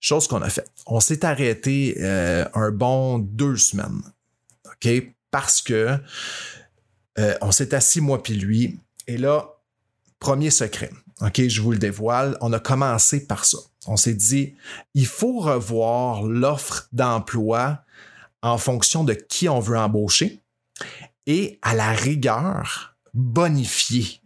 Chose 0.01 0.29
qu'on 0.29 0.43
a 0.43 0.51
fait. 0.51 0.69
On 0.87 1.01
s'est 1.01 1.25
arrêté 1.25 1.97
euh, 2.01 2.45
un 2.55 2.71
bon 2.71 3.19
deux 3.19 3.57
semaines. 3.57 4.03
OK? 4.67 4.89
Parce 5.31 5.63
que 5.63 5.99
euh, 7.19 7.35
on 7.41 7.51
s'est 7.51 7.75
assis, 7.75 8.01
moi 8.01 8.23
puis 8.23 8.35
lui. 8.35 8.81
Et 9.07 9.17
là, 9.17 9.49
premier 10.19 10.51
secret. 10.51 10.91
OK, 11.23 11.49
je 11.49 11.61
vous 11.63 11.73
le 11.73 11.79
dévoile. 11.79 12.37
On 12.41 12.53
a 12.53 12.61
commencé 12.61 13.27
par 13.27 13.45
ça. 13.45 13.59
On 13.87 13.97
s'est 13.97 14.15
dit, 14.15 14.55
il 14.95 15.07
faut 15.07 15.39
revoir 15.41 16.23
l'offre 16.23 16.89
d'emploi 16.93 17.83
en 18.43 18.59
fonction 18.59 19.05
de 19.05 19.15
qui 19.15 19.49
on 19.49 19.61
veut 19.61 19.79
embaucher 19.79 20.43
et 21.27 21.59
à 21.63 21.75
la 21.75 21.91
rigueur, 21.91 22.97
bonifier 23.15 24.21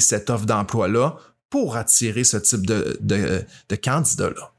cette 0.00 0.30
offre 0.30 0.46
d'emploi-là 0.46 1.16
pour 1.50 1.76
attirer 1.76 2.24
ce 2.24 2.36
type 2.36 2.66
de, 2.66 2.98
de, 3.00 3.76
candidat-là. 3.76 4.52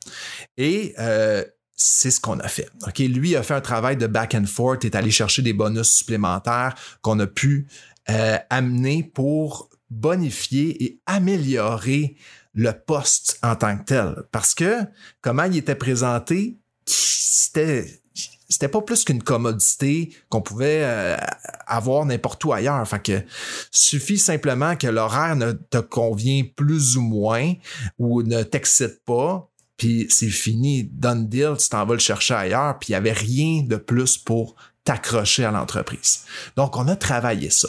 Et 0.58 0.94
euh, 1.00 1.44
c'est 1.76 2.12
ce 2.12 2.20
qu'on 2.20 2.40
a 2.40 2.48
fait. 2.48 2.70
Lui 3.00 3.36
a 3.36 3.44
fait 3.44 3.54
un 3.54 3.62
travail 3.62 3.98
de 3.98 4.08
back 4.08 4.36
and 4.36 4.46
forth, 4.46 4.86
est 4.86 4.96
allé 4.96 5.12
chercher 5.12 5.42
des 5.42 5.54
bonus 5.54 5.94
supplémentaires 5.94 6.76
qu'on 7.02 7.20
a 7.20 7.28
pu 7.28 7.68
euh, 8.10 8.38
amener 8.50 9.04
pour 9.04 9.70
bonifier 9.90 10.84
et 10.84 11.00
améliorer 11.06 12.16
le 12.56 12.72
poste 12.72 13.38
en 13.44 13.56
tant 13.56 13.78
que 13.78 13.84
tel. 13.84 14.16
Parce 14.32 14.56
que 14.56 14.80
comment 15.22 15.44
il 15.44 15.58
était 15.58 15.76
présenté, 15.76 16.58
c'était 16.86 18.02
c'était 18.48 18.68
pas 18.68 18.82
plus 18.82 19.04
qu'une 19.04 19.24
commodité 19.24 20.14
qu'on 20.30 20.42
pouvait 20.42 20.84
euh, 20.84 21.18
avoir 21.66 22.06
n'importe 22.06 22.44
où 22.46 22.54
ailleurs. 22.54 22.88
Fait 22.88 23.02
que 23.02 23.22
suffit 23.72 24.20
simplement 24.20 24.76
que 24.76 24.88
l'horaire 24.88 25.36
ne 25.36 25.52
te 25.52 25.80
convient 25.80 26.44
plus 26.56 26.96
ou 26.96 27.02
moins 27.02 27.54
ou 27.98 28.22
ne 28.22 28.44
t'excite 28.44 29.04
pas, 29.04 29.50
puis 29.78 30.08
c'est 30.10 30.30
fini, 30.30 30.84
done 30.86 31.28
deal, 31.28 31.56
tu 31.60 31.70
t'en 31.70 31.86
vas 31.86 31.94
le 31.96 32.00
chercher 32.00 32.36
ailleurs, 32.36 32.78
puis 32.80 32.90
il 32.90 32.92
y 32.94 32.96
avait 32.96 33.12
rien 33.12 33.64
de 33.64 33.76
plus 33.78 34.18
pour 34.18 34.56
t'accrocher 34.86 35.44
à 35.44 35.52
l'entreprise. 35.52 36.26
Donc, 36.56 36.78
on 36.78 36.88
a 36.88 36.96
travaillé 36.96 37.50
ça. 37.50 37.68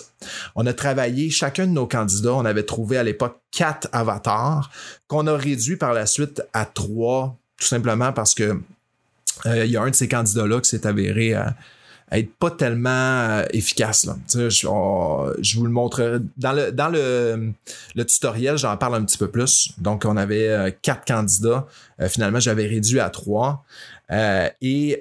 On 0.55 0.67
a 0.67 0.75
travaillé 0.75 1.31
chacun 1.31 1.67
de 1.67 1.73
nos 1.73 1.87
candidats. 1.87 2.35
On 2.35 2.45
avait 2.45 2.63
trouvé 2.63 2.99
à 2.99 3.03
l'époque 3.03 3.41
quatre 3.51 3.89
avatars 3.91 4.71
qu'on 5.09 5.27
a 5.27 5.37
réduit 5.37 5.77
par 5.77 5.95
la 5.95 6.07
suite 6.07 6.43
à 6.53 6.67
trois, 6.67 7.37
tout 7.59 7.67
simplement 7.67 8.13
parce 8.13 8.35
que 8.35 8.61
euh, 9.47 9.65
il 9.65 9.71
y 9.71 9.77
a 9.77 9.83
un 9.83 9.91
de 9.91 9.95
ces 9.95 10.09
candidats-là 10.09 10.61
qui 10.61 10.69
s'est 10.69 10.87
avéré 10.87 11.35
à, 11.35 11.57
être 12.13 12.33
pas 12.35 12.51
tellement 12.51 12.91
euh, 12.91 13.45
efficace. 13.51 14.07
Je, 14.29 14.67
vous 14.67 15.65
le 15.65 15.71
montre 15.71 16.21
dans 16.37 16.53
le 16.53 18.05
tutoriel, 18.05 18.59
j'en 18.59 18.77
parle 18.77 18.95
un 18.95 19.05
petit 19.05 19.19
peu 19.19 19.29
plus. 19.29 19.73
Donc, 19.79 20.05
on 20.05 20.19
avait 20.19 20.49
euh, 20.49 20.71
quatre 20.83 21.07
candidats. 21.07 21.67
finalement, 22.09 22.41
j'avais 22.41 22.67
réduit 22.67 23.01
à 23.01 23.09
trois. 23.09 23.65
et 24.11 24.99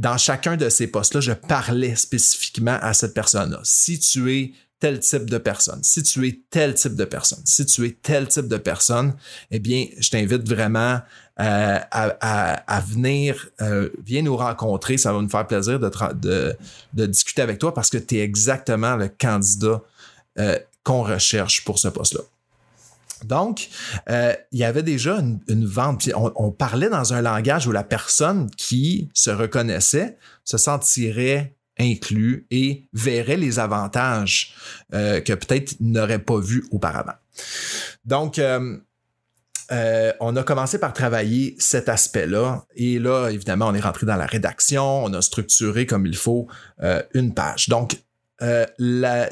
dans 0.00 0.16
chacun 0.16 0.56
de 0.56 0.70
ces 0.70 0.86
postes-là, 0.86 1.20
je 1.20 1.32
parlais 1.32 1.94
spécifiquement 1.94 2.78
à 2.80 2.94
cette 2.94 3.12
personne-là. 3.12 3.60
Si 3.64 3.98
tu 3.98 4.34
es 4.34 4.52
tel 4.78 4.98
type 4.98 5.28
de 5.28 5.36
personne, 5.36 5.84
si 5.84 6.02
tu 6.02 6.26
es 6.26 6.40
tel 6.48 6.72
type 6.72 6.94
de 6.94 7.04
personne, 7.04 7.42
si 7.44 7.66
tu 7.66 7.84
es 7.84 7.90
tel 7.90 8.26
type 8.26 8.48
de 8.48 8.56
personne, 8.56 9.14
eh 9.50 9.58
bien, 9.58 9.84
je 9.98 10.08
t'invite 10.08 10.48
vraiment 10.48 11.00
euh, 11.38 11.78
à, 11.90 12.80
venir, 12.88 13.50
euh, 13.60 13.90
viens 14.02 14.22
nous 14.22 14.38
rencontrer, 14.38 14.96
ça 14.96 15.12
va 15.12 15.20
nous 15.20 15.28
faire 15.28 15.46
plaisir 15.46 15.78
de, 15.78 16.56
discuter 17.06 17.42
avec 17.42 17.58
toi 17.58 17.74
parce 17.74 17.90
que 17.90 17.98
tu 17.98 18.16
es 18.16 18.20
exactement 18.20 18.96
le 18.96 19.10
candidat 19.10 19.82
euh, 20.38 20.58
qu'on 20.82 21.02
recherche 21.02 21.62
pour 21.62 21.78
ce 21.78 21.88
poste-là. 21.88 22.22
Donc, 23.24 23.68
euh, 24.08 24.34
il 24.52 24.58
y 24.58 24.64
avait 24.64 24.82
déjà 24.82 25.18
une, 25.48 25.66
vente. 25.66 26.00
Puis 26.00 26.12
on, 26.14 26.50
parlait 26.50 26.88
dans 26.88 27.14
un 27.14 27.22
langage 27.22 27.66
où 27.66 27.72
la 27.72 27.84
personne 27.84 28.50
qui 28.56 29.10
se 29.14 29.30
reconnaissait 29.30 30.16
se 30.44 30.58
sentirait 30.58 31.54
inclus 31.78 32.46
et 32.50 32.88
verrait 32.92 33.36
les 33.36 33.58
avantages 33.58 34.54
euh, 34.92 35.20
que 35.20 35.32
peut-être 35.32 35.76
n'aurait 35.80 36.18
pas 36.18 36.38
vu 36.38 36.64
auparavant. 36.70 37.14
Donc, 38.04 38.38
euh, 38.38 38.78
on 40.20 40.36
a 40.36 40.42
commencé 40.42 40.78
par 40.78 40.92
travailler 40.92 41.54
cet 41.58 41.88
aspect-là. 41.88 42.64
Et 42.74 42.98
là, 42.98 43.28
évidemment, 43.28 43.68
on 43.68 43.74
est 43.74 43.80
rentré 43.80 44.04
dans 44.04 44.16
la 44.16 44.26
rédaction, 44.26 45.04
on 45.04 45.12
a 45.14 45.22
structuré 45.22 45.86
comme 45.86 46.06
il 46.06 46.16
faut 46.16 46.48
une 47.14 47.34
page. 47.34 47.68
Donc, 47.68 47.96
la, 48.40 49.30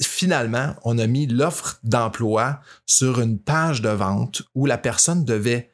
finalement, 0.00 0.74
on 0.84 0.98
a 0.98 1.06
mis 1.06 1.26
l'offre 1.26 1.78
d'emploi 1.84 2.60
sur 2.86 3.20
une 3.20 3.38
page 3.38 3.82
de 3.82 3.88
vente 3.88 4.42
où 4.54 4.66
la 4.66 4.78
personne 4.78 5.24
devait 5.24 5.70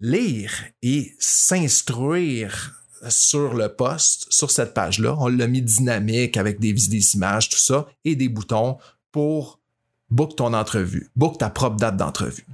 lire 0.00 0.50
et 0.82 1.14
s'instruire 1.18 2.80
sur 3.08 3.54
le 3.54 3.68
poste, 3.68 4.26
sur 4.30 4.50
cette 4.50 4.74
page-là. 4.74 5.16
On 5.18 5.28
l'a 5.28 5.46
mis 5.46 5.62
dynamique 5.62 6.36
avec 6.36 6.60
des, 6.60 6.74
images, 7.14 7.48
tout 7.48 7.58
ça, 7.58 7.86
et 8.04 8.16
des 8.16 8.28
boutons 8.28 8.78
pour 9.12 9.60
book 10.10 10.36
ton 10.36 10.52
entrevue, 10.54 11.10
book 11.16 11.38
ta 11.38 11.50
propre 11.50 11.76
date 11.76 11.96
d'entrevue. 11.96 12.46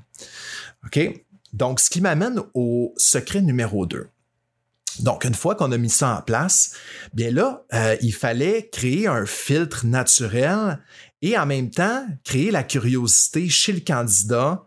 OK? 0.85 1.25
Donc, 1.53 1.81
ce 1.81 1.91
qui 1.91 2.01
m'amène 2.01 2.41
au 2.55 2.93
secret 2.97 3.41
numéro 3.41 3.87
2. 3.87 4.09
Donc, 5.01 5.25
une 5.25 5.35
fois 5.35 5.55
qu'on 5.55 5.73
a 5.73 5.79
mis 5.79 5.91
ça 5.91 6.17
en 6.17 6.23
place, 6.23 6.73
bien 7.13 7.31
là, 7.31 7.65
euh, 7.75 7.97
il 8.01 8.15
fallait 8.15 8.69
créer 8.71 9.07
un 9.07 9.27
filtre 9.27 9.87
naturel 9.87 10.79
et 11.23 11.37
en 11.39 11.47
même 11.47 11.71
temps 11.71 12.07
créer 12.25 12.51
la 12.51 12.63
curiosité 12.63 13.49
chez 13.49 13.73
le 13.73 13.81
candidat 13.81 14.67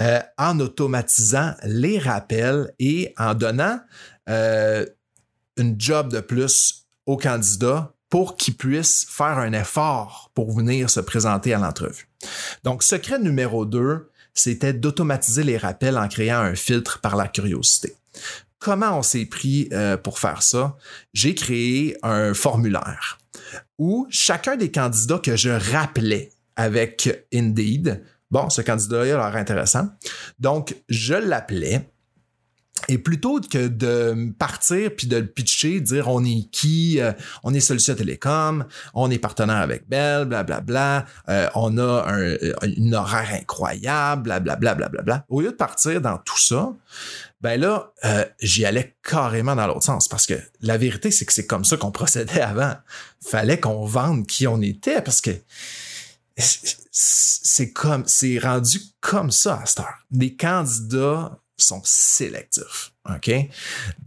euh, 0.00 0.20
en 0.38 0.60
automatisant 0.60 1.54
les 1.64 1.98
rappels 1.98 2.72
et 2.78 3.14
en 3.18 3.34
donnant 3.34 3.80
euh, 4.28 4.84
une 5.56 5.76
job 5.78 6.12
de 6.12 6.20
plus 6.20 6.86
au 7.06 7.16
candidat 7.16 7.92
pour 8.08 8.36
qu'il 8.36 8.56
puisse 8.56 9.06
faire 9.08 9.38
un 9.38 9.52
effort 9.52 10.30
pour 10.34 10.52
venir 10.52 10.90
se 10.90 11.00
présenter 11.00 11.54
à 11.54 11.58
l'entrevue. 11.58 12.08
Donc, 12.62 12.82
secret 12.82 13.18
numéro 13.18 13.64
2, 13.64 14.10
c'était 14.32 14.72
d'automatiser 14.72 15.44
les 15.44 15.56
rappels 15.56 15.98
en 15.98 16.08
créant 16.08 16.40
un 16.40 16.54
filtre 16.54 17.00
par 17.00 17.16
la 17.16 17.26
curiosité 17.26 17.96
comment 18.58 18.98
on 18.98 19.02
s'est 19.02 19.26
pris 19.26 19.68
euh, 19.72 19.96
pour 19.96 20.18
faire 20.18 20.42
ça? 20.42 20.76
J'ai 21.12 21.34
créé 21.34 21.96
un 22.02 22.34
formulaire 22.34 23.18
où 23.78 24.06
chacun 24.10 24.56
des 24.56 24.70
candidats 24.70 25.18
que 25.18 25.36
je 25.36 25.50
rappelais 25.50 26.32
avec 26.56 27.26
Indeed, 27.32 28.02
bon, 28.30 28.48
ce 28.50 28.62
candidat-là 28.62 29.26
a 29.26 29.30
l'air 29.30 29.40
intéressant, 29.40 29.88
donc 30.38 30.74
je 30.88 31.14
l'appelais. 31.14 31.90
Et 32.88 32.98
plutôt 32.98 33.40
que 33.40 33.66
de 33.66 34.32
partir 34.38 34.94
puis 34.94 35.06
de 35.06 35.16
le 35.16 35.26
pitcher, 35.26 35.80
dire 35.80 36.08
on 36.08 36.24
est 36.24 36.48
qui, 36.50 37.00
euh, 37.00 37.12
on 37.42 37.52
est 37.52 37.60
Solution 37.60 37.94
Télécom, 37.94 38.64
on 38.94 39.10
est 39.10 39.18
partenaire 39.18 39.56
avec 39.56 39.88
Bell, 39.88 40.26
blablabla, 40.26 40.60
bla, 40.60 41.04
bla, 41.06 41.34
euh, 41.34 41.48
on 41.54 41.78
a 41.78 42.04
un, 42.06 42.36
une 42.76 42.94
horaire 42.94 43.30
incroyable, 43.32 44.22
blablabla, 44.24 44.74
bla, 44.88 45.02
bla, 45.02 45.24
Au 45.28 45.40
lieu 45.40 45.50
de 45.50 45.56
partir 45.56 46.00
dans 46.00 46.18
tout 46.18 46.38
ça, 46.38 46.72
ben 47.40 47.60
là, 47.60 47.92
euh, 48.04 48.24
j'y 48.40 48.64
allais 48.64 48.96
carrément 49.02 49.56
dans 49.56 49.66
l'autre 49.66 49.84
sens 49.84 50.08
parce 50.08 50.26
que 50.26 50.34
la 50.60 50.78
vérité, 50.78 51.10
c'est 51.10 51.24
que 51.24 51.32
c'est 51.32 51.46
comme 51.46 51.64
ça 51.64 51.76
qu'on 51.76 51.90
procédait 51.90 52.40
avant. 52.40 52.74
Fallait 53.20 53.58
qu'on 53.58 53.84
vende 53.84 54.26
qui 54.26 54.46
on 54.46 54.60
était 54.62 55.02
parce 55.02 55.20
que 55.20 55.32
c'est 56.38 57.72
comme, 57.72 58.04
c'est 58.06 58.38
rendu 58.38 58.80
comme 59.00 59.30
ça 59.30 59.60
à 59.62 59.66
cette 59.66 59.80
heure. 59.80 59.98
Les 60.10 60.36
candidats 60.36 61.40
sont 61.64 61.82
sélectifs. 61.84 62.92
OK? 63.08 63.30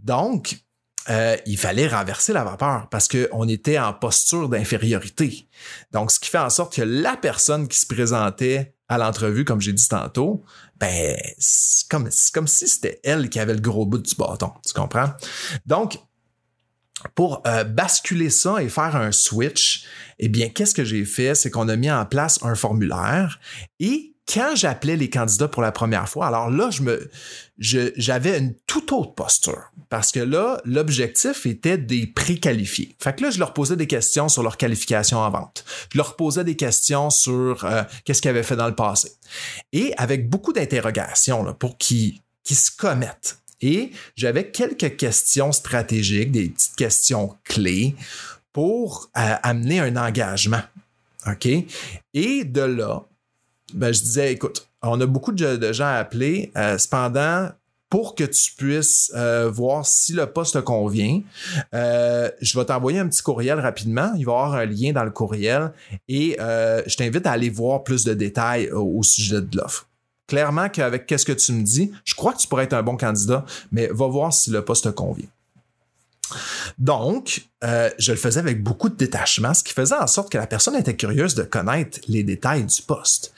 Donc, 0.02 0.60
euh, 1.08 1.36
il 1.46 1.56
fallait 1.56 1.88
renverser 1.88 2.32
la 2.32 2.44
vapeur 2.44 2.88
parce 2.90 3.08
qu'on 3.08 3.48
était 3.48 3.78
en 3.78 3.92
posture 3.92 4.48
d'infériorité. 4.48 5.48
Donc, 5.92 6.10
ce 6.10 6.20
qui 6.20 6.28
fait 6.28 6.38
en 6.38 6.50
sorte 6.50 6.74
que 6.74 6.82
la 6.82 7.16
personne 7.16 7.68
qui 7.68 7.78
se 7.78 7.86
présentait 7.86 8.74
à 8.88 8.98
l'entrevue, 8.98 9.44
comme 9.44 9.60
j'ai 9.60 9.72
dit 9.72 9.88
tantôt, 9.88 10.44
ben, 10.78 11.16
c'est 11.38 11.88
comme, 11.88 12.10
si 12.10 12.68
c'était 12.68 13.00
elle 13.02 13.30
qui 13.30 13.38
avait 13.38 13.54
le 13.54 13.60
gros 13.60 13.86
bout 13.86 13.98
du 13.98 14.14
bâton. 14.14 14.52
Tu 14.66 14.72
comprends? 14.72 15.12
Donc, 15.64 15.98
pour 17.14 17.42
euh, 17.46 17.64
basculer 17.64 18.30
ça 18.30 18.62
et 18.62 18.68
faire 18.68 18.94
un 18.94 19.10
switch, 19.10 19.86
eh 20.18 20.28
bien, 20.28 20.50
qu'est-ce 20.50 20.74
que 20.74 20.84
j'ai 20.84 21.04
fait? 21.04 21.34
C'est 21.34 21.50
qu'on 21.50 21.68
a 21.68 21.76
mis 21.76 21.90
en 21.90 22.04
place 22.04 22.38
un 22.42 22.54
formulaire 22.54 23.40
et 23.78 24.09
quand 24.32 24.54
j'appelais 24.54 24.96
les 24.96 25.10
candidats 25.10 25.48
pour 25.48 25.62
la 25.62 25.72
première 25.72 26.08
fois, 26.08 26.28
alors 26.28 26.50
là, 26.50 26.70
je 26.70 26.82
me, 26.82 27.10
j'avais 27.58 28.38
une 28.38 28.54
toute 28.66 28.92
autre 28.92 29.14
posture 29.14 29.72
parce 29.88 30.12
que 30.12 30.20
là, 30.20 30.60
l'objectif 30.64 31.46
était 31.46 31.78
des 31.78 32.06
préqualifiés. 32.06 32.94
Fait 33.00 33.16
que 33.16 33.24
là, 33.24 33.30
je 33.30 33.38
leur 33.38 33.52
posais 33.52 33.76
des 33.76 33.88
questions 33.88 34.28
sur 34.28 34.42
leur 34.42 34.56
qualification 34.56 35.18
en 35.18 35.30
vente. 35.30 35.64
Je 35.92 35.98
leur 35.98 36.14
posais 36.16 36.44
des 36.44 36.56
questions 36.56 37.10
sur 37.10 37.64
euh, 37.64 37.82
qu'est-ce 38.04 38.22
qu'ils 38.22 38.30
avaient 38.30 38.44
fait 38.44 38.56
dans 38.56 38.68
le 38.68 38.74
passé. 38.74 39.10
Et 39.72 39.92
avec 39.96 40.28
beaucoup 40.28 40.52
d'interrogations 40.52 41.52
pour 41.54 41.76
qu'ils 41.76 42.20
qui 42.44 42.54
se 42.54 42.70
commettent. 42.70 43.38
Et 43.60 43.90
j'avais 44.16 44.50
quelques 44.50 44.96
questions 44.96 45.52
stratégiques, 45.52 46.32
des 46.32 46.48
petites 46.48 46.76
questions 46.76 47.36
clés 47.44 47.94
pour 48.52 49.10
euh, 49.16 49.34
amener 49.42 49.80
un 49.80 49.96
engagement. 49.96 50.62
OK? 51.26 51.46
Et 52.14 52.44
de 52.44 52.62
là, 52.62 53.04
ben, 53.74 53.92
je 53.92 54.00
disais, 54.00 54.32
écoute, 54.32 54.66
on 54.82 55.00
a 55.00 55.06
beaucoup 55.06 55.32
de, 55.32 55.72
gens 55.72 55.86
à 55.86 55.94
appeler. 55.94 56.52
Euh, 56.56 56.78
cependant, 56.78 57.48
pour 57.88 58.14
que 58.14 58.24
tu 58.24 58.52
puisses 58.56 59.12
euh, 59.16 59.50
voir 59.50 59.84
si 59.84 60.12
le 60.12 60.26
poste 60.26 60.54
te 60.54 60.58
convient, 60.58 61.22
euh, 61.74 62.30
je 62.40 62.58
vais 62.58 62.64
t'envoyer 62.64 63.00
un 63.00 63.08
petit 63.08 63.22
courriel 63.22 63.58
rapidement. 63.58 64.12
Il 64.16 64.24
va 64.24 64.32
y 64.32 64.34
avoir 64.34 64.54
un 64.54 64.66
lien 64.66 64.92
dans 64.92 65.04
le 65.04 65.10
courriel 65.10 65.72
et 66.08 66.36
je 66.38 66.96
t'invite 66.96 67.26
à 67.26 67.32
aller 67.32 67.50
voir 67.50 67.82
plus 67.82 68.04
de 68.04 68.14
détails 68.14 68.70
au, 68.70 69.02
sujet 69.02 69.40
de 69.40 69.56
l'offre. 69.56 69.86
Clairement 70.28 70.68
qu'avec 70.68 71.06
qu'est-ce 71.06 71.26
que 71.26 71.32
tu 71.32 71.52
me 71.52 71.64
dis, 71.64 71.90
je 72.04 72.14
crois 72.14 72.32
que 72.32 72.38
tu 72.38 72.46
pourrais 72.46 72.62
être 72.64 72.74
un 72.74 72.84
bon 72.84 72.96
candidat, 72.96 73.44
mais 73.72 73.88
va 73.88 74.06
voir 74.06 74.32
si 74.32 74.50
le 74.50 74.64
poste 74.64 74.84
te 74.84 74.90
convient. 74.90 75.26
Donc, 76.78 77.48
euh, 77.62 77.90
je 77.98 78.12
le 78.12 78.18
faisais 78.18 78.40
avec 78.40 78.62
beaucoup 78.62 78.88
de 78.88 78.94
détachement, 78.94 79.52
ce 79.54 79.62
qui 79.62 79.72
faisait 79.72 79.94
en 79.94 80.06
sorte 80.06 80.32
que 80.32 80.38
la 80.38 80.46
personne 80.46 80.76
était 80.76 80.96
curieuse 80.96 81.34
de 81.34 81.42
connaître 81.42 81.98
les 82.08 82.22
détails 82.22 82.64
du 82.64 82.82
poste. 82.82 83.32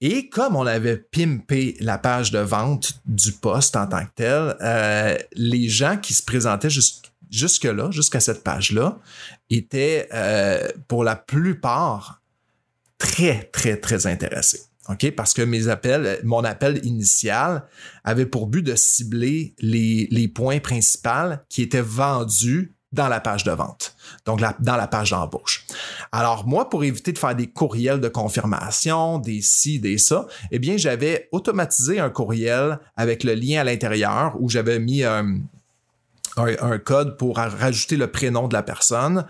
Et 0.00 0.28
comme 0.28 0.56
on 0.56 0.66
avait 0.66 0.96
pimpé 0.96 1.76
la 1.80 1.98
page 1.98 2.30
de 2.30 2.38
vente 2.38 3.00
du 3.06 3.32
poste 3.32 3.76
en 3.76 3.86
tant 3.86 4.04
que 4.04 4.12
tel, 4.14 4.56
euh, 4.62 5.16
les 5.34 5.68
gens 5.68 5.96
qui 5.96 6.14
se 6.14 6.22
présentaient 6.22 6.70
jusque-là, 7.30 7.90
jusqu'à 7.90 8.20
cette 8.20 8.42
page-là, 8.42 8.98
étaient 9.50 10.08
euh, 10.14 10.68
pour 10.88 11.04
la 11.04 11.16
plupart 11.16 12.22
très, 12.98 13.44
très, 13.52 13.76
très 13.76 14.06
intéressés. 14.06 14.69
OK? 14.90 15.10
Parce 15.12 15.34
que 15.34 15.42
mes 15.42 15.68
appels, 15.68 16.20
mon 16.24 16.44
appel 16.44 16.84
initial 16.84 17.64
avait 18.04 18.26
pour 18.26 18.46
but 18.46 18.62
de 18.62 18.74
cibler 18.74 19.54
les, 19.60 20.28
points 20.28 20.60
principaux 20.60 21.36
qui 21.48 21.62
étaient 21.62 21.80
vendus 21.80 22.74
dans 22.92 23.08
la 23.08 23.20
page 23.20 23.44
de 23.44 23.52
vente, 23.52 23.94
donc 24.26 24.40
dans 24.40 24.76
la 24.76 24.88
page 24.88 25.10
d'embauche. 25.10 25.64
Alors 26.10 26.46
moi, 26.46 26.68
pour 26.68 26.82
éviter 26.82 27.12
de 27.12 27.18
faire 27.18 27.36
des 27.36 27.46
courriels 27.46 28.00
de 28.00 28.08
confirmation, 28.08 29.18
des 29.18 29.40
ci, 29.42 29.78
des 29.78 29.96
ça, 29.96 30.26
eh 30.50 30.58
bien 30.58 30.76
j'avais 30.76 31.28
automatisé 31.30 32.00
un 32.00 32.10
courriel 32.10 32.80
avec 32.96 33.22
le 33.22 33.34
lien 33.34 33.60
à 33.60 33.64
l'intérieur 33.64 34.34
où 34.40 34.50
j'avais 34.50 34.80
mis 34.80 35.04
un, 35.04 35.38
un, 36.36 36.78
code 36.78 37.16
pour 37.16 37.36
rajouter 37.36 37.96
le 37.96 38.08
prénom 38.08 38.48
de 38.48 38.54
la 38.54 38.64
personne. 38.64 39.24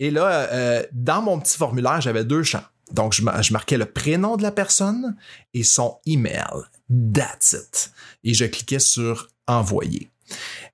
Et 0.00 0.10
là, 0.10 0.48
euh, 0.50 0.82
dans 0.92 1.20
mon 1.20 1.38
petit 1.38 1.56
formulaire, 1.56 2.00
j'avais 2.00 2.24
deux 2.24 2.42
champs. 2.42 2.64
Donc, 2.92 3.14
je, 3.14 3.22
marquais 3.52 3.78
le 3.78 3.86
prénom 3.86 4.36
de 4.36 4.42
la 4.42 4.52
personne 4.52 5.16
et 5.54 5.64
son 5.64 5.98
email. 6.06 6.44
That's 6.90 7.52
it. 7.52 7.92
Et 8.24 8.34
je 8.34 8.44
cliquais 8.44 8.78
sur 8.78 9.28
envoyer. 9.46 10.10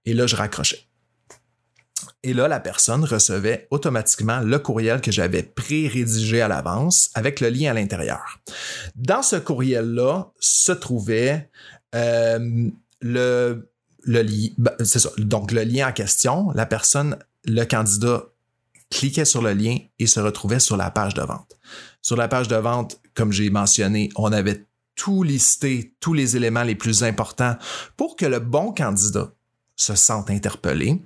Et 0.05 0.15
là, 0.15 0.27
je 0.27 0.37
raccrochais. 0.37 0.89
Et 2.23 2.33
là, 2.33 2.49
la 2.49 2.61
personne 2.61 3.05
recevait 3.05 3.69
automatiquement 3.71 4.41
le 4.41 4.59
courriel 4.59 5.01
que 5.01 5.13
j'avais 5.13 5.43
pré-rédigé 5.43 6.41
à 6.41 6.49
l'avance 6.49 7.11
avec 7.15 7.41
le 7.41 7.49
lien 7.49 7.71
à 7.71 7.75
l'intérieur. 7.75 8.41
Dans 8.97 9.23
ce 9.23 9.37
courriel-là 9.37 10.33
se 10.41 10.73
trouvait 10.73 11.49
euh, 11.95 12.71
le, 13.01 13.69
lien, 14.05 14.49
donc 15.19 15.53
le 15.53 15.63
lien 15.63 15.89
en 15.89 15.93
question, 15.93 16.51
la 16.55 16.67
personne, 16.67 17.19
le 17.45 17.65
candidat 17.65 18.25
cliquait 18.91 19.25
sur 19.25 19.43
le 19.43 19.53
lien 19.53 19.79
et 19.99 20.07
se 20.07 20.21
retrouvait 20.21 20.61
sur 20.61 20.77
la 20.77 20.91
page 20.91 21.15
de 21.15 21.23
vente. 21.23 21.57
Sur 22.09 22.17
la 22.17 22.27
page 22.27 22.49
de 22.49 22.57
vente, 22.57 22.99
comme 23.13 23.33
j'ai 23.33 23.51
mentionné, 23.51 24.09
on 24.17 24.33
avait 24.33 24.65
tout 24.95 25.23
listé, 25.23 25.95
tous 26.01 26.15
les 26.15 26.37
éléments 26.37 26.63
les 26.63 26.75
plus 26.75 27.05
importants 27.05 27.55
pour 27.99 28.17
que 28.17 28.25
le 28.25 28.39
bon 28.39 28.73
candidat 28.73 29.31
se 29.77 29.95
sente 29.95 30.31
interpellé. 30.31 31.03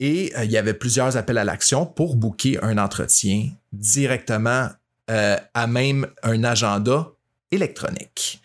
Et 0.00 0.30
euh, 0.36 0.44
il 0.44 0.50
y 0.50 0.58
avait 0.58 0.74
plusieurs 0.74 1.16
appels 1.16 1.38
à 1.38 1.44
l'action 1.44 1.86
pour 1.86 2.16
booker 2.16 2.58
un 2.60 2.76
entretien 2.76 3.52
directement 3.72 4.68
euh, 5.10 5.38
à 5.54 5.66
même 5.66 6.06
un 6.22 6.44
agenda 6.44 7.08
électronique. 7.50 8.42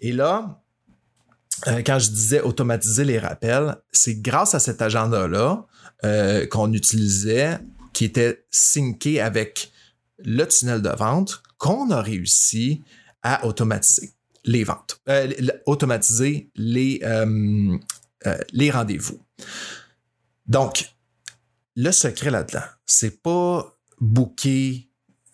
Et 0.00 0.12
là, 0.12 0.62
euh, 1.66 1.82
quand 1.84 1.98
je 1.98 2.10
disais 2.10 2.42
automatiser 2.42 3.04
les 3.04 3.18
rappels, 3.18 3.74
c'est 3.90 4.22
grâce 4.22 4.54
à 4.54 4.60
cet 4.60 4.80
agenda-là 4.80 5.66
qu'on 6.50 6.72
utilisait, 6.72 7.58
qui 7.92 8.04
était 8.04 8.44
synché 8.52 9.20
avec 9.20 9.72
le 10.24 10.44
tunnel 10.44 10.82
de 10.82 10.88
vente, 10.90 11.42
qu'on 11.58 11.90
a 11.90 12.00
réussi 12.00 12.82
à 13.22 13.46
automatiser 13.46 14.12
les 14.44 14.66
automatiser 15.66 16.50
les, 16.56 17.00
les 18.52 18.70
rendez-vous. 18.72 19.20
Donc, 20.46 20.92
le 21.76 21.90
secret 21.92 22.30
là-dedans, 22.30 22.64
c'est 22.84 23.22
pas 23.22 23.76
booker 24.00 24.88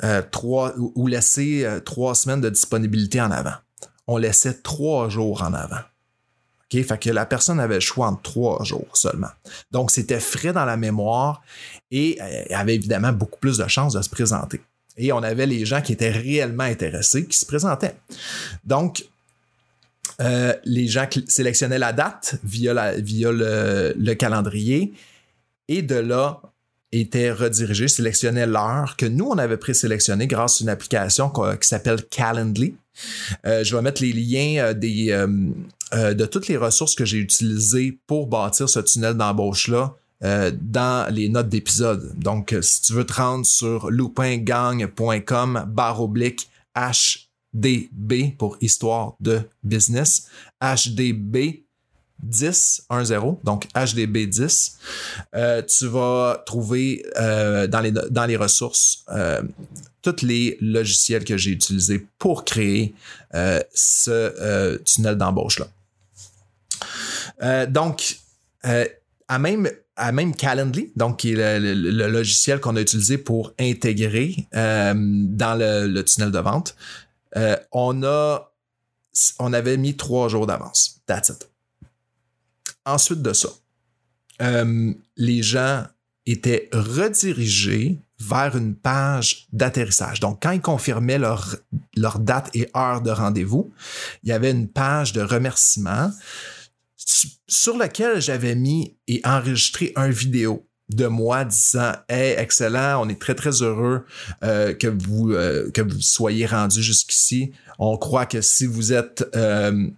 euh, 0.05 0.23
trois 0.31 0.75
ou 0.77 1.07
laisser 1.09 1.65
euh, 1.65 1.81
trois 1.81 2.15
semaines 2.15 2.41
de 2.41 2.51
disponibilité 2.51 3.21
en 3.21 3.33
avant. 3.33 3.55
On 4.07 4.17
laissait 4.17 4.55
trois 4.55 5.09
jours 5.09 5.43
en 5.43 5.53
avant. 5.53 5.81
OK? 6.73 6.83
Fait 6.85 6.99
que 6.99 7.11
la 7.11 7.27
personne 7.27 7.59
avait 7.59 7.75
le 7.75 7.81
choix 7.81 8.07
en 8.07 8.15
trois 8.15 8.63
jours 8.63 8.89
seulement. 8.93 9.31
Donc, 9.73 9.91
c'était 9.91 10.21
frais 10.21 10.53
dans 10.53 10.65
la 10.65 10.77
mémoire 10.77 11.43
et 11.91 12.19
euh, 12.21 12.45
avait 12.55 12.77
évidemment 12.77 13.13
beaucoup 13.13 13.41
plus 13.41 13.59
de 13.59 13.67
chances 13.67 13.95
de 13.95 14.03
se 14.03 14.11
présenter. 14.11 14.61
Et 14.99 15.13
on 15.13 15.23
avait 15.23 15.47
les 15.47 15.65
gens 15.65 15.81
qui 15.81 15.93
étaient 15.93 16.11
réellement 16.11 16.65
intéressés 16.65 17.27
qui 17.27 17.39
se 17.39 17.47
présentaient. 17.47 17.95
Donc, 18.65 19.05
euh, 20.21 20.53
les 20.65 20.89
gens 20.89 21.07
sélectionnaient 21.29 21.79
la 21.79 21.93
date 21.93 22.37
via, 22.43 22.75
le, 22.75 24.15
calendrier 24.15 24.93
et 25.69 25.83
de 25.83 25.95
là 25.95 26.43
étaient 26.91 27.31
redirigés, 27.31 27.87
sélectionnaient 27.87 28.47
l'heure 28.47 28.97
que 28.97 29.07
nous, 29.07 29.27
on 29.27 29.39
avait 29.39 29.59
présélectionné 29.59 30.27
grâce 30.27 30.61
à 30.61 30.65
une 30.65 30.71
application 30.71 31.31
qui 31.31 31.69
s'appelle 31.69 32.03
Calendly. 32.11 32.75
Euh, 33.47 33.63
je 33.63 33.77
vais 33.77 33.83
mettre 33.83 34.03
les 34.03 34.13
liens 34.13 34.75
euh, 34.75 36.15
de 36.15 36.27
toutes 36.27 36.49
les 36.49 36.57
ressources 36.57 36.97
que 36.97 37.05
j'ai 37.05 37.19
utilisées 37.19 37.99
pour 38.07 38.27
bâtir 38.27 38.69
ce 38.69 38.81
tunnel 38.81 39.15
d'embauche-là 39.15 39.95
dans 40.21 41.13
les 41.13 41.29
notes 41.29 41.49
d'épisode. 41.49 42.13
Donc, 42.19 42.55
si 42.61 42.83
tu 42.83 42.93
veux 42.93 43.05
te 43.05 43.13
rendre 43.13 43.47
sur 43.47 43.91
loupingang.com 43.91 45.65
barre 45.69 46.03
oblique 46.03 46.49
HDB 46.77 48.35
pour 48.37 48.57
histoire 48.61 49.15
de 49.21 49.43
business. 49.63 50.29
HDB 50.61 51.65
10, 52.23 52.87
1, 52.91 53.05
0, 53.05 53.41
donc 53.45 53.67
HDB 53.75 54.27
10. 54.27 54.79
Euh, 55.35 55.63
tu 55.63 55.87
vas 55.87 56.43
trouver 56.47 57.05
euh, 57.17 57.67
dans, 57.67 57.81
les, 57.81 57.93
dans 57.93 58.27
les 58.27 58.37
ressources 58.37 59.05
euh, 59.09 59.43
tous 60.03 60.23
les 60.23 60.59
logiciels 60.61 61.25
que 61.25 61.37
j'ai 61.37 61.51
utilisés 61.51 62.07
pour 62.19 62.45
créer 62.45 62.95
ce 63.75 64.79
tunnel 64.79 65.17
d'embauche-là. 65.17 65.67
donc, 67.67 68.17
à 68.63 69.39
même, 69.39 69.69
même 70.13 70.35
Calendly, 70.35 70.93
donc 70.97 71.19
qui 71.19 71.33
est 71.33 71.61
le, 71.61 72.09
logiciel 72.09 72.61
qu'on 72.61 72.77
a 72.77 72.81
utilisé 72.81 73.19
pour 73.19 73.53
intégrer 73.59 74.47
dans 74.53 75.59
le, 75.59 76.03
tunnel 76.03 76.31
de 76.31 76.39
vente, 76.39 76.77
euh, 77.37 77.57
on, 77.73 78.03
avait 79.53 79.77
mis 79.77 79.97
trois 79.97 80.29
jours 80.29 80.47
d'avance. 80.47 81.01
That's 81.07 81.29
it. 81.31 81.51
Ensuite 82.85 83.23
de 83.23 83.33
ça, 83.33 83.49
euh, 84.41 84.93
les 85.17 85.43
gens 85.43 85.85
étaient 86.27 86.69
redirigés 86.73 87.99
vers 88.21 88.57
une 88.57 88.75
page 88.75 89.47
d'atterrissage. 89.53 90.21
Donc, 90.21 90.43
quand 90.43 90.51
ils 90.51 90.61
confirmaient 90.61 91.19
leur, 91.19 91.57
leur 91.97 92.19
date 92.19 92.51
et 92.55 92.69
heure 92.77 93.01
de 93.01 93.11
rendez-vous, 93.11 93.73
il 94.23 94.31
y 94.31 94.33
avait 94.33 94.51
une 94.51 94.69
page 94.69 95.13
de 95.13 95.21
remerciement 95.21 96.11
sur 97.47 97.77
laquelle 97.77 98.21
j'avais 98.21 98.55
mis 98.55 98.97
et 99.07 99.21
enregistré 99.25 99.93
un 99.97 100.11
vidéo 100.11 100.67
de 100.91 101.07
moi 101.07 101.45
disant 101.45 101.93
Hey, 102.09 102.35
excellent, 102.39 103.05
on 103.05 103.09
est 103.09 103.21
très 103.21 103.35
très 103.35 103.63
heureux 103.63 104.05
euh, 104.43 104.75
que 104.75 104.89
vous 104.89 105.33
euh, 105.33 105.71
que 105.71 105.83
vous 105.83 106.01
soyez 106.01 106.47
rendu 106.47 106.83
jusqu'ici. 106.83 107.53
On 107.79 107.97
croit 107.97 108.27
que 108.27 108.41
si 108.41 108.67
vous 108.67 108.93
êtes 108.93 109.25
euh, 109.37 109.89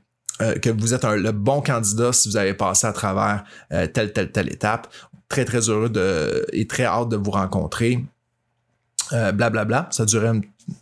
que 0.63 0.71
vous 0.71 0.95
êtes 0.95 1.05
le 1.05 1.33
bon 1.33 1.61
candidat 1.61 2.13
si 2.13 2.29
vous 2.29 2.37
avez 2.37 2.55
passé 2.55 2.87
à 2.87 2.93
travers 2.93 3.45
telle 3.69 4.13
telle 4.13 4.31
telle 4.33 4.53
étape. 4.53 4.89
Très 5.29 5.45
très 5.45 5.69
heureux 5.69 5.91
de 5.91 6.47
et 6.53 6.67
très 6.67 6.85
hâte 6.85 7.09
de 7.09 7.17
vous 7.17 7.31
rencontrer. 7.31 8.05
Blablabla. 9.11 9.49
Bla, 9.51 9.65
bla. 9.65 9.89
Ça 9.91 10.05
durait 10.05 10.33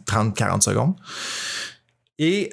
30-40 0.07 0.61
secondes. 0.63 0.95
Et 2.19 2.51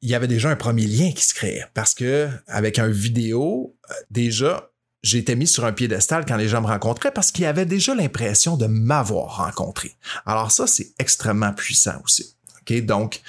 il 0.00 0.08
y 0.08 0.14
avait 0.14 0.28
déjà 0.28 0.50
un 0.50 0.56
premier 0.56 0.86
lien 0.86 1.12
qui 1.12 1.24
se 1.24 1.34
créait 1.34 1.66
parce 1.74 1.94
que 1.94 2.28
avec 2.46 2.78
un 2.78 2.88
vidéo, 2.88 3.76
déjà, 4.10 4.70
j'étais 5.02 5.36
mis 5.36 5.46
sur 5.46 5.64
un 5.64 5.72
piédestal 5.72 6.24
quand 6.24 6.36
les 6.36 6.48
gens 6.48 6.60
me 6.60 6.66
rencontraient 6.66 7.12
parce 7.12 7.32
qu'ils 7.32 7.46
avaient 7.46 7.66
déjà 7.66 7.94
l'impression 7.94 8.56
de 8.56 8.66
m'avoir 8.66 9.38
rencontré. 9.44 9.96
Alors 10.26 10.52
ça, 10.52 10.66
c'est 10.66 10.92
extrêmement 10.98 11.52
puissant 11.52 12.00
aussi. 12.04 12.36
OK? 12.60 12.80
Donc, 12.84 13.22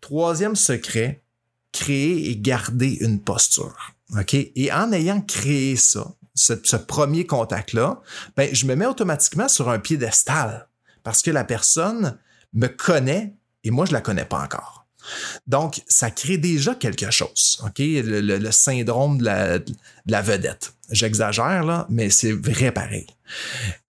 troisième 0.00 0.56
secret, 0.56 1.22
créer 1.72 2.30
et 2.30 2.36
garder 2.36 2.98
une 3.00 3.20
posture. 3.20 3.94
OK? 4.18 4.34
Et 4.34 4.72
en 4.72 4.92
ayant 4.92 5.20
créé 5.20 5.76
ça, 5.76 6.14
ce, 6.34 6.76
premier 6.76 7.26
contact-là, 7.26 8.00
ben, 8.36 8.48
je 8.54 8.66
me 8.66 8.74
mets 8.74 8.86
automatiquement 8.86 9.48
sur 9.48 9.68
un 9.68 9.78
piédestal 9.78 10.68
parce 11.02 11.22
que 11.22 11.30
la 11.30 11.44
personne 11.44 12.18
me 12.52 12.68
connaît 12.68 13.34
et 13.64 13.70
moi, 13.70 13.86
je 13.86 13.92
la 13.92 14.00
connais 14.00 14.24
pas 14.24 14.42
encore. 14.42 14.81
Donc, 15.46 15.82
ça 15.88 16.10
crée 16.10 16.38
déjà 16.38 16.74
quelque 16.74 17.10
chose, 17.10 17.62
OK? 17.64 17.78
Le, 17.78 18.50
syndrome 18.50 19.18
de 19.18 19.24
la, 20.06 20.22
vedette. 20.22 20.74
J'exagère, 20.90 21.64
là, 21.64 21.86
mais 21.88 22.10
c'est 22.10 22.32
vrai 22.32 22.72
pareil. 22.72 23.06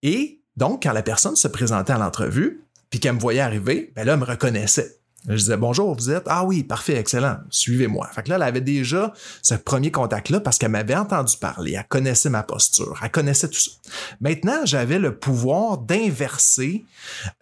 Et 0.04 0.40
donc, 0.58 0.84
quand 0.84 0.94
la 0.94 1.04
personne 1.04 1.36
se 1.36 1.48
présentait 1.48 1.94
à 1.94 1.98
l'entrevue, 1.98 2.62
puis 2.90 3.00
qu'elle 3.00 3.14
me 3.14 3.20
voyait 3.20 3.42
arriver, 3.42 3.92
ben 3.96 4.06
là, 4.06 4.14
elle 4.14 4.20
me 4.20 4.26
reconnaissait. 4.26 4.98
Je 5.28 5.36
disais 5.36 5.58
bonjour, 5.58 5.96
vous 5.96 6.10
êtes? 6.10 6.24
Ah 6.26 6.44
oui, 6.46 6.64
parfait, 6.64 6.96
excellent, 6.96 7.38
suivez-moi. 7.52 8.10
Fait 8.14 8.24
que 8.24 8.30
là, 8.30 8.38
elle 8.38 8.44
avait 8.44 8.62
déjà 8.62 9.14
ce 9.44 9.54
premier 9.54 9.92
contact-là 9.92 10.40
parce 10.40 10.58
qu'elle 10.58 10.72
m'avait 10.72 10.96
entendu 10.96 11.38
parler, 11.38 11.76
elle 11.78 11.88
connaissait 11.88 12.30
ma 12.30 12.42
posture, 12.42 13.00
elle 13.04 13.12
connaissait 13.12 13.48
tout 13.48 13.60
ça. 13.60 13.72
Maintenant, 14.20 14.66
j'avais 14.66 14.98
le 14.98 15.16
pouvoir 15.16 15.78
d'inverser 15.78 16.86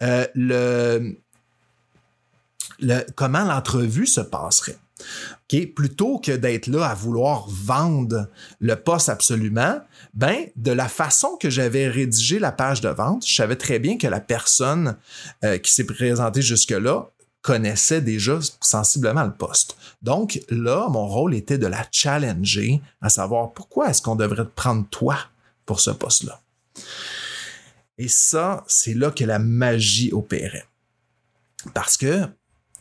euh, 0.02 0.26
le, 0.34 1.16
comment 3.14 3.44
l'entrevue 3.44 4.06
se 4.06 4.20
passerait. 4.20 4.78
Plutôt 5.74 6.18
que 6.18 6.32
d'être 6.32 6.66
là 6.66 6.86
à 6.86 6.94
vouloir 6.94 7.48
vendre 7.48 8.28
le 8.60 8.76
poste 8.76 9.08
absolument, 9.08 9.80
ben, 10.14 10.46
de 10.56 10.70
la 10.70 10.88
façon 10.88 11.36
que 11.40 11.50
j'avais 11.50 11.88
rédigé 11.88 12.38
la 12.38 12.52
page 12.52 12.80
de 12.80 12.88
vente, 12.88 13.26
je 13.26 13.34
savais 13.34 13.56
très 13.56 13.78
bien 13.78 13.98
que 13.98 14.06
la 14.06 14.20
personne 14.20 14.96
euh, 15.44 15.58
qui 15.58 15.72
s'est 15.72 15.84
présentée 15.84 16.42
jusque-là 16.42 17.10
connaissait 17.42 18.02
déjà 18.02 18.38
sensiblement 18.60 19.24
le 19.24 19.32
poste. 19.32 19.76
Donc 20.02 20.40
là, 20.50 20.88
mon 20.88 21.06
rôle 21.06 21.34
était 21.34 21.58
de 21.58 21.66
la 21.66 21.86
challenger, 21.90 22.80
à 23.00 23.08
savoir 23.08 23.52
pourquoi 23.52 23.90
est-ce 23.90 24.02
qu'on 24.02 24.16
devrait 24.16 24.44
te 24.44 24.54
prendre 24.54 24.86
toi 24.90 25.16
pour 25.64 25.80
ce 25.80 25.90
poste-là. 25.90 26.40
Et 27.98 28.08
ça, 28.08 28.64
c'est 28.66 28.94
là 28.94 29.10
que 29.10 29.24
la 29.24 29.38
magie 29.38 30.12
opérait. 30.12 30.66
Parce 31.74 31.96
que 31.96 32.26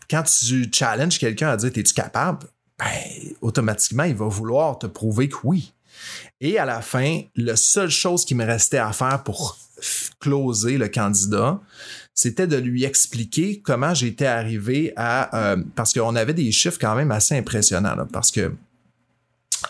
quand 0.10 0.24
tu 0.24 0.69
challenges 0.74 1.19
quelqu'un 1.19 1.50
à 1.50 1.58
dire 1.58 1.72
es-tu 1.76 1.93
capable, 1.93 2.48
ben, 2.78 2.86
automatiquement, 3.41 4.04
il 4.04 4.15
va 4.15 4.28
vouloir 4.28 4.80
te 4.80 4.88
prouver 4.88 5.30
que 5.30 5.38
oui. 5.43 5.74
Et 6.39 6.58
à 6.58 6.65
la 6.65 6.82
fin, 6.82 7.22
la 7.36 7.56
seule 7.56 7.89
chose 7.89 8.26
qui 8.26 8.36
me 8.36 8.45
restait 8.45 8.78
à 8.78 8.93
faire 8.93 9.24
pour 9.24 9.58
closer 10.19 10.78
le 10.78 10.88
candidat, 10.88 11.60
c'était 12.13 12.48
de 12.48 12.58
lui 12.58 12.84
expliquer 12.84 13.62
comment 13.62 13.93
j'étais 13.93 14.26
arrivé 14.26 14.93
à... 14.95 15.52
Euh, 15.54 15.63
parce 15.76 15.93
qu'on 15.93 16.15
avait 16.15 16.34
des 16.34 16.52
chiffres 16.52 16.78
quand 16.80 16.95
même 16.95 17.12
assez 17.12 17.38
impressionnants, 17.38 17.95
parce 18.12 18.32
que 18.32 18.54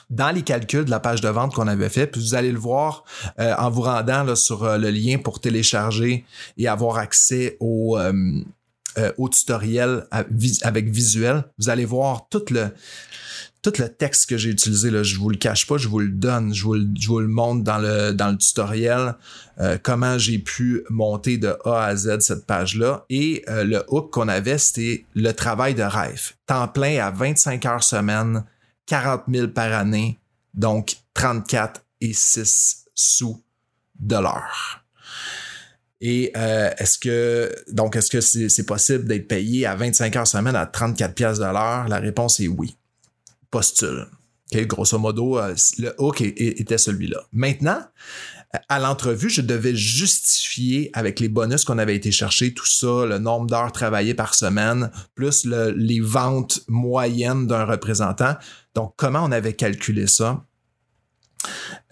dans 0.10 0.30
les 0.30 0.44
calculs 0.44 0.86
de 0.86 0.92
la 0.92 1.00
page 1.00 1.22
de 1.22 1.30
vente 1.30 1.54
qu'on 1.54 1.68
avait 1.68 1.90
fait, 1.90 2.08
puis 2.08 2.22
vous 2.22 2.36
allez 2.36 2.52
le 2.52 2.60
voir 2.60 3.04
euh, 3.40 3.56
en 3.58 3.72
vous 3.72 3.82
rendant 3.82 4.36
sur 4.36 4.64
euh, 4.64 4.78
le 4.78 4.92
lien 4.92 5.18
pour 5.18 5.40
télécharger 5.40 6.26
et 6.58 6.68
avoir 6.68 6.98
accès 6.98 7.58
au, 7.60 7.98
au 9.18 9.30
tutoriel 9.30 10.06
avec 10.62 10.90
visuel, 10.90 11.44
vous 11.58 11.70
allez 11.70 11.86
voir 11.86 12.28
tout 12.30 12.44
le, 12.52 12.72
tout 13.62 13.74
le 13.78 13.90
texte 13.90 14.30
que 14.30 14.38
j'ai 14.38 14.50
utilisé, 14.50 14.90
là, 14.90 15.04
je 15.04 15.18
vous 15.18 15.30
le 15.30 15.38
cache 15.38 15.68
pas, 15.68 15.78
je 15.78 15.88
vous 15.88 16.00
le 16.00 16.10
donne, 16.10 16.54
je 16.54 16.64
vous 16.64 16.76
le, 16.76 16.88
je 16.98 17.08
vous 17.08 17.20
le 17.20 17.28
montre 17.28 17.64
dans 17.64 17.78
le, 17.78 18.12
dans 18.14 18.30
le 18.30 18.38
tutoriel, 18.38 19.16
euh, 19.60 19.78
comment 19.82 20.18
j'ai 20.18 20.40
pu 20.40 20.84
monter 20.90 21.38
de 21.38 21.58
A 21.66 21.86
à 21.86 21.96
Z 21.96 22.20
cette 22.20 22.46
page-là. 22.46 23.06
Et 23.10 23.44
euh, 23.50 23.66
le 23.66 23.84
hook 23.90 24.12
qu'on 24.12 24.30
avait, 24.30 24.58
c'était 24.58 25.06
le 25.14 25.32
travail 25.34 25.76
de 25.76 25.84
rêve. 25.84 26.34
Temps 26.46 26.68
plein 26.70 27.04
à 27.06 27.12
25 27.12 27.66
heures 27.66 27.84
semaine, 27.84 28.46
40 28.86 29.24
000 29.28 29.48
par 29.50 29.74
année, 29.74 30.20
donc 30.54 30.96
34 31.14 31.82
et 32.02 32.14
6 32.14 32.86
sous 32.96 33.44
de 34.00 34.16
l'heure. 34.16 34.86
Et 36.02 36.32
euh, 36.38 36.72
est-ce 36.78 36.98
que 36.98 37.54
donc 37.72 37.96
est-ce 37.96 38.10
que 38.10 38.22
c'est 38.22 38.66
possible 38.66 39.06
d'être 39.06 39.28
payé 39.28 39.66
à 39.66 39.76
25 39.76 40.16
heures 40.16 40.28
semaine 40.28 40.56
à 40.56 40.66
34 40.66 41.14
pièces 41.14 41.40
de 41.40 41.44
l'heure? 41.44 41.88
La 41.90 42.00
réponse 42.00 42.40
est 42.40 42.48
oui 42.48 42.78
postule. 43.52 44.08
grosso 44.54 44.98
modo, 44.98 45.38
euh, 45.38 45.56
le 45.78 45.94
hook 45.98 46.22
était 46.22 46.78
celui-là. 46.78 47.22
Maintenant, 47.32 47.82
à 48.68 48.80
l'entrevue, 48.80 49.30
je 49.30 49.42
devais 49.42 49.76
justifier 49.76 50.90
avec 50.94 51.20
les 51.20 51.30
bonus 51.30 51.66
qu'on 51.66 51.78
avait 51.78 51.96
été 51.96 52.12
chercher, 52.12 52.54
tout 52.54 52.66
ça, 52.66 53.06
le 53.06 53.20
nombre 53.20 53.48
d'heures 53.48 53.72
travaillées 53.72 54.16
par 54.16 54.34
semaine, 54.34 54.92
plus 55.14 55.46
les 55.46 56.00
ventes 56.00 56.62
moyennes 56.68 57.46
d'un 57.46 57.66
représentant. 57.66 58.36
Donc, 58.74 58.94
comment 58.98 59.24
on 59.24 59.32
avait 59.32 59.54
calculé 59.54 60.08
ça? 60.08 60.46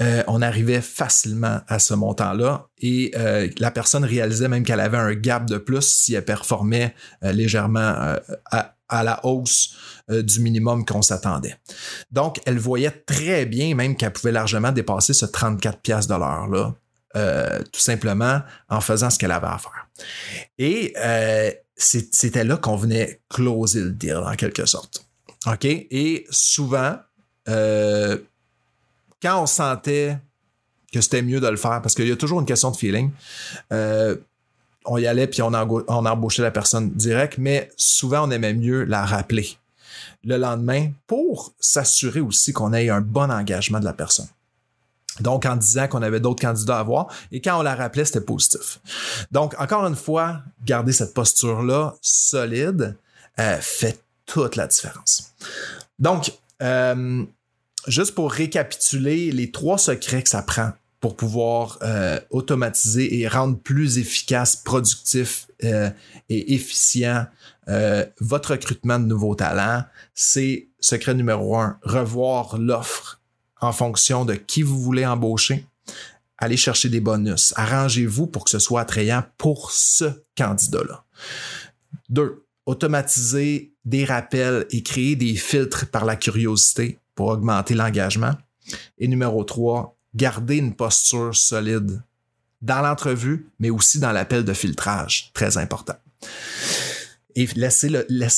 Euh, 0.02 0.24
on 0.28 0.42
arrivait 0.42 0.82
facilement 0.82 1.62
à 1.68 1.80
ce 1.80 1.94
montant-là 1.94 2.68
et 2.80 3.12
euh, 3.16 3.50
la 3.60 3.72
personne 3.72 4.04
réalisait 4.04 4.50
même 4.50 4.64
qu'elle 4.64 4.80
avait 4.80 4.98
un 4.98 5.14
gap 5.14 5.46
de 5.46 5.58
plus 5.58 5.82
si 5.82 6.14
elle 6.14 6.26
performait 6.26 6.94
légèrement 7.22 8.16
à, 8.46 9.04
la 9.04 9.26
hausse 9.26 9.76
euh, 10.10 10.24
du 10.24 10.40
minimum 10.40 10.86
qu'on 10.86 11.02
s'attendait. 11.02 11.56
Donc, 12.12 12.40
elle 12.46 12.58
voyait 12.58 12.92
très 12.92 13.46
bien 13.46 13.76
même 13.76 13.98
qu'elle 13.98 14.14
pouvait 14.14 14.32
largement 14.32 14.72
dépasser 14.72 15.14
ce 15.14 15.26
34 15.26 15.80
pièces 15.80 16.08
de 16.08 16.16
l'heure 16.16 16.48
là, 16.48 16.76
euh, 17.16 17.62
tout 17.72 17.82
simplement 17.82 18.42
en 18.70 18.80
faisant 18.80 19.10
ce 19.10 19.20
qu'elle 19.20 19.32
avait 19.32 19.48
à 19.48 19.58
faire. 19.58 19.88
Et 20.58 20.94
euh, 20.98 21.52
c'était 21.76 22.44
là 22.44 22.58
qu'on 22.58 22.78
venait 22.78 23.22
closer 23.30 23.82
le 23.82 23.92
deal 23.92 24.18
en 24.18 24.36
quelque 24.36 24.66
sorte. 24.66 25.06
OK? 25.46 25.66
Et 25.66 26.26
souvent, 26.30 26.98
quand 29.22 29.42
on 29.42 29.46
sentait 29.46 30.18
que 30.94 31.02
c'était 31.02 31.22
mieux 31.22 31.40
de 31.40 31.48
le 31.48 31.58
faire, 31.58 31.82
parce 31.82 31.96
qu'il 31.96 32.08
y 32.08 32.12
a 32.12 32.16
toujours 32.16 32.40
une 32.40 32.46
question 32.46 32.72
de 32.72 32.78
feeling, 32.78 33.12
on 33.72 34.98
y 34.98 35.06
allait 35.06 35.28
puis 35.28 35.42
on, 35.42 35.52
on 35.54 36.06
embauchait 36.06 36.42
la 36.42 36.52
personne 36.52 36.92
direct, 36.92 37.38
mais 37.38 37.70
souvent 37.76 38.28
on 38.28 38.32
aimait 38.32 38.54
mieux 38.54 38.84
la 38.84 39.06
rappeler 39.06 39.58
le 40.24 40.38
lendemain 40.38 40.92
pour 41.08 41.54
s'assurer 41.60 42.20
aussi 42.20 42.54
qu'on 42.54 42.74
ait 42.74 42.90
un 42.90 43.02
bon 43.02 43.32
engagement 43.32 43.80
de 43.80 43.86
la 43.86 43.94
personne. 43.94 44.28
Donc, 45.20 45.46
en 45.46 45.56
disant 45.56 45.88
qu'on 45.88 46.02
avait 46.02 46.20
d'autres 46.20 46.42
candidats 46.42 46.80
à 46.80 46.84
voir, 46.84 47.08
et 47.32 47.42
quand 47.42 47.60
on 47.60 47.64
la 47.64 47.76
rappelait, 47.76 48.06
c'était 48.06 48.22
positif. 48.22 48.80
Donc, 49.32 49.56
encore 49.60 49.86
une 49.88 49.96
fois, 49.96 50.42
garder 50.64 50.92
cette 50.92 51.14
posture-là 51.14 51.96
solide 52.02 52.96
euh, 53.40 53.58
fait 53.60 54.00
toute 54.26 54.56
la 54.56 54.68
différence. 54.68 55.34
Donc, 55.98 56.32
euh, 56.62 57.26
juste 57.88 58.16
pour 58.16 58.32
récapituler 58.32 59.32
les 59.32 59.52
trois 59.52 59.78
secrets 59.78 60.24
que 60.24 60.30
ça 60.30 60.42
prend 60.42 60.72
pour 61.00 61.16
pouvoir 61.16 61.78
euh, 61.84 62.20
automatiser 62.32 63.20
et 63.20 63.28
rendre 63.28 63.58
plus 63.58 64.00
efficace, 64.00 64.56
productif 64.56 65.48
euh, 65.64 65.90
et 66.30 66.56
efficient 66.56 67.28
euh, 67.70 68.06
votre 68.20 68.52
recrutement 68.52 68.98
de 68.98 69.06
nouveaux 69.06 69.36
talents, 69.36 69.84
c'est 70.16 70.70
secret 70.80 71.14
numéro 71.14 71.58
un, 71.58 71.78
revoir 71.84 72.58
l'offre 72.58 73.22
en 73.60 73.72
fonction 73.72 74.26
de 74.26 74.36
qui 74.36 74.64
vous 74.64 74.82
voulez 74.82 75.06
embaucher. 75.06 75.66
Allez 76.38 76.58
chercher 76.58 76.90
des 76.90 77.00
bonus. 77.00 77.54
Arrangez-vous 77.56 78.28
pour 78.28 78.46
que 78.46 78.52
ce 78.52 78.60
soit 78.60 78.82
attrayant 78.82 79.24
pour 79.38 79.72
ce 79.72 80.06
candidat-là. 80.38 81.04
Deux, 82.10 82.46
automatiser 82.66 83.74
des 83.86 84.06
rappels 84.06 84.66
et 84.72 84.84
créer 84.84 85.16
des 85.16 85.36
filtres 85.36 85.90
par 85.90 86.06
la 86.06 86.16
curiosité 86.16 87.00
pour 87.18 87.28
augmenter 87.28 87.74
l'engagement. 87.74 88.34
Et 88.98 89.10
numéro 89.10 89.44
trois, 89.44 89.98
garder 90.16 90.58
une 90.58 90.74
posture 90.74 91.36
solide 91.36 92.02
dans 92.62 92.82
l'entrevue, 92.82 93.50
mais 93.60 93.70
aussi 93.70 94.00
dans 94.00 94.12
l'appel 94.12 94.46
de 94.46 94.54
filtrage, 94.54 95.32
très 95.34 95.58
important. 95.58 95.96
Et 97.36 97.46
laisser, 97.56 97.90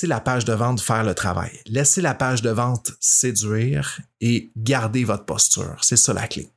la 0.07 0.19
page 0.19 0.43
de 0.43 0.53
vente 0.53 0.81
faire 0.81 1.03
le 1.03 1.13
travail. 1.13 1.51
Laissez 1.67 2.01
la 2.01 2.13
page 2.13 2.41
de 2.41 2.49
vente 2.49 2.91
séduire 2.99 4.01
et 4.19 4.49
garder 4.57 5.05
votre 5.05 5.25
posture. 5.25 5.77
C'est 5.81 5.95
ça 5.95 6.13
la 6.13 6.27
clé. 6.27 6.49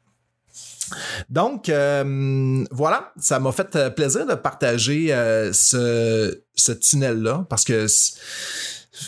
Donc, 1.31 1.69
euh, 1.69 2.65
voilà, 2.71 3.13
ça 3.19 3.39
m'a 3.39 3.53
fait 3.53 3.77
euh, 3.77 3.91
plaisir 3.91 4.27
de 4.27 4.35
partager 4.35 5.13
euh, 5.13 5.53
ce 5.53 6.73
tunnel-là 6.73 7.47
parce 7.49 7.65
que 7.65 7.87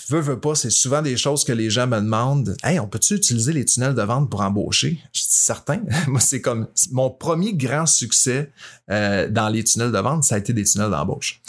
veux, 0.09 0.21
veux 0.21 0.41
pas, 0.41 0.55
c'est 0.55 0.71
souvent 0.71 1.03
des 1.03 1.17
choses 1.17 1.45
que 1.45 1.53
les 1.53 1.71
gens 1.71 1.87
me 1.87 1.99
demandent. 1.99 2.57
Hey, 2.63 2.81
on 2.81 2.89
peut-tu 2.89 3.15
utiliser 3.15 3.53
les 3.53 3.65
tunnels 3.65 3.95
de 3.95 4.03
vente 4.03 4.31
pour 4.31 4.41
embaucher? 4.41 4.99
Je 5.13 5.23
dis 5.23 5.29
certain. 5.29 5.83
Moi, 6.07 6.21
c'est 6.21 6.41
comme 6.41 6.69
mon 6.91 7.11
premier 7.11 7.55
grand 7.55 7.87
succès 7.87 8.51
euh, 8.91 9.29
dans 9.29 9.49
les 9.49 9.65
tunnels 9.65 9.93
de 9.93 9.99
vente, 9.99 10.25
ça 10.25 10.37
a 10.37 10.39
été 10.39 10.53
des 10.53 10.65
tunnels 10.65 10.91
d'embauche. 10.91 11.41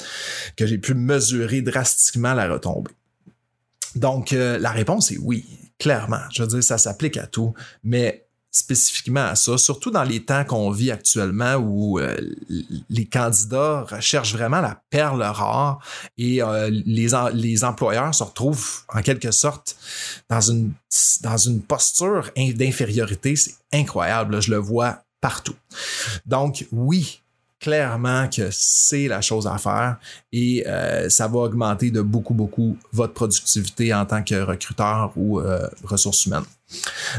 Que 0.55 0.67
j'ai 0.67 0.77
pu 0.77 0.93
mesurer 0.93 1.61
drastiquement 1.61 2.33
la 2.33 2.51
retombée. 2.51 2.91
Donc, 3.95 4.33
euh, 4.33 4.59
la 4.59 4.71
réponse 4.71 5.11
est 5.11 5.17
oui, 5.17 5.45
clairement. 5.79 6.21
Je 6.31 6.43
veux 6.43 6.49
dire, 6.49 6.63
ça 6.63 6.77
s'applique 6.77 7.17
à 7.17 7.27
tout. 7.27 7.53
Mais 7.83 8.24
spécifiquement 8.55 9.25
à 9.25 9.35
ça, 9.35 9.57
surtout 9.57 9.91
dans 9.91 10.03
les 10.03 10.23
temps 10.23 10.45
qu'on 10.45 10.71
vit 10.71 10.89
actuellement 10.89 11.55
où 11.55 11.99
euh, 11.99 12.15
les 12.89 13.05
candidats 13.05 13.81
recherchent 13.81 14.31
vraiment 14.31 14.61
la 14.61 14.81
perle 14.89 15.21
rare 15.23 15.79
et 16.17 16.41
euh, 16.41 16.69
les, 16.85 17.09
les 17.33 17.63
employeurs 17.65 18.15
se 18.15 18.23
retrouvent 18.23 18.83
en 18.93 19.01
quelque 19.01 19.31
sorte 19.31 19.75
dans 20.29 20.39
une, 20.39 20.71
dans 21.21 21.35
une 21.35 21.61
posture 21.61 22.31
d'infériorité. 22.37 23.35
C'est 23.35 23.55
incroyable, 23.73 24.41
je 24.41 24.51
le 24.51 24.57
vois 24.57 25.03
partout. 25.19 25.55
Donc 26.25 26.65
oui, 26.71 27.21
clairement 27.59 28.27
que 28.27 28.49
c'est 28.51 29.07
la 29.07 29.21
chose 29.21 29.47
à 29.47 29.57
faire 29.57 29.97
et 30.31 30.65
euh, 30.67 31.09
ça 31.09 31.27
va 31.27 31.39
augmenter 31.39 31.89
de 31.89 32.01
beaucoup, 32.01 32.33
beaucoup 32.33 32.77
votre 32.91 33.13
productivité 33.13 33.93
en 33.93 34.05
tant 34.05 34.23
que 34.23 34.35
recruteur 34.35 35.13
ou 35.15 35.41
ressources 35.83 36.25
humaines. 36.25 36.45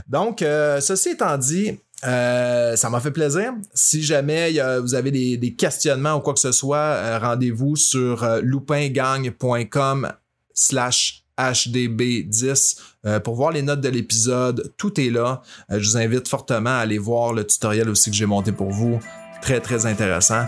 Donc, 0.08 0.42
euh, 0.42 0.80
ceci 0.80 1.10
étant 1.10 1.36
dit, 1.38 1.78
euh, 2.04 2.76
ça 2.76 2.90
m'a 2.90 3.00
fait 3.00 3.10
plaisir. 3.10 3.52
Si 3.74 4.02
jamais 4.02 4.52
vous 4.80 4.94
avez 4.94 5.10
des, 5.10 5.54
questionnements 5.54 6.16
ou 6.16 6.20
quoi 6.20 6.34
que 6.34 6.40
ce 6.40 6.52
soit, 6.52 6.76
euh, 6.76 7.18
rendez-vous 7.18 7.76
sur 7.76 8.26
loupingang.com 8.42 10.12
slash 10.52 11.22
HDB10 11.38 12.78
pour 13.22 13.34
voir 13.34 13.52
les 13.52 13.62
notes 13.62 13.82
de 13.82 13.88
l'épisode. 13.90 14.72
Tout 14.78 14.98
est 15.00 15.10
là. 15.10 15.42
je 15.68 15.90
vous 15.90 15.96
invite 15.98 16.28
fortement 16.28 16.70
à 16.70 16.78
aller 16.78 16.98
voir 16.98 17.34
le 17.34 17.46
tutoriel 17.46 17.90
aussi 17.90 18.10
que 18.10 18.16
j'ai 18.16 18.26
monté 18.26 18.52
pour 18.52 18.70
vous. 18.70 18.98
Très, 19.46 19.60
très 19.60 19.86
intéressant. 19.86 20.46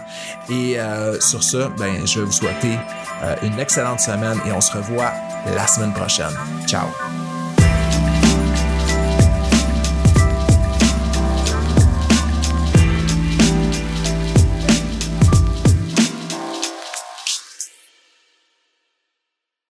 Et 0.51 0.77
sur 1.21 1.45
ce, 1.45 1.69
ben, 1.79 2.05
je 2.05 2.19
vais 2.19 2.27
vous 2.27 2.33
souhaiter 2.33 2.77
une 3.45 3.57
excellente 3.61 4.01
semaine 4.01 4.41
et 4.45 4.51
on 4.51 4.61
se 4.61 4.73
revoit 4.73 5.13
la 5.55 5.69
semaine 5.69 5.93
prochaine. 5.93 6.35
Ciao! 6.67 7.28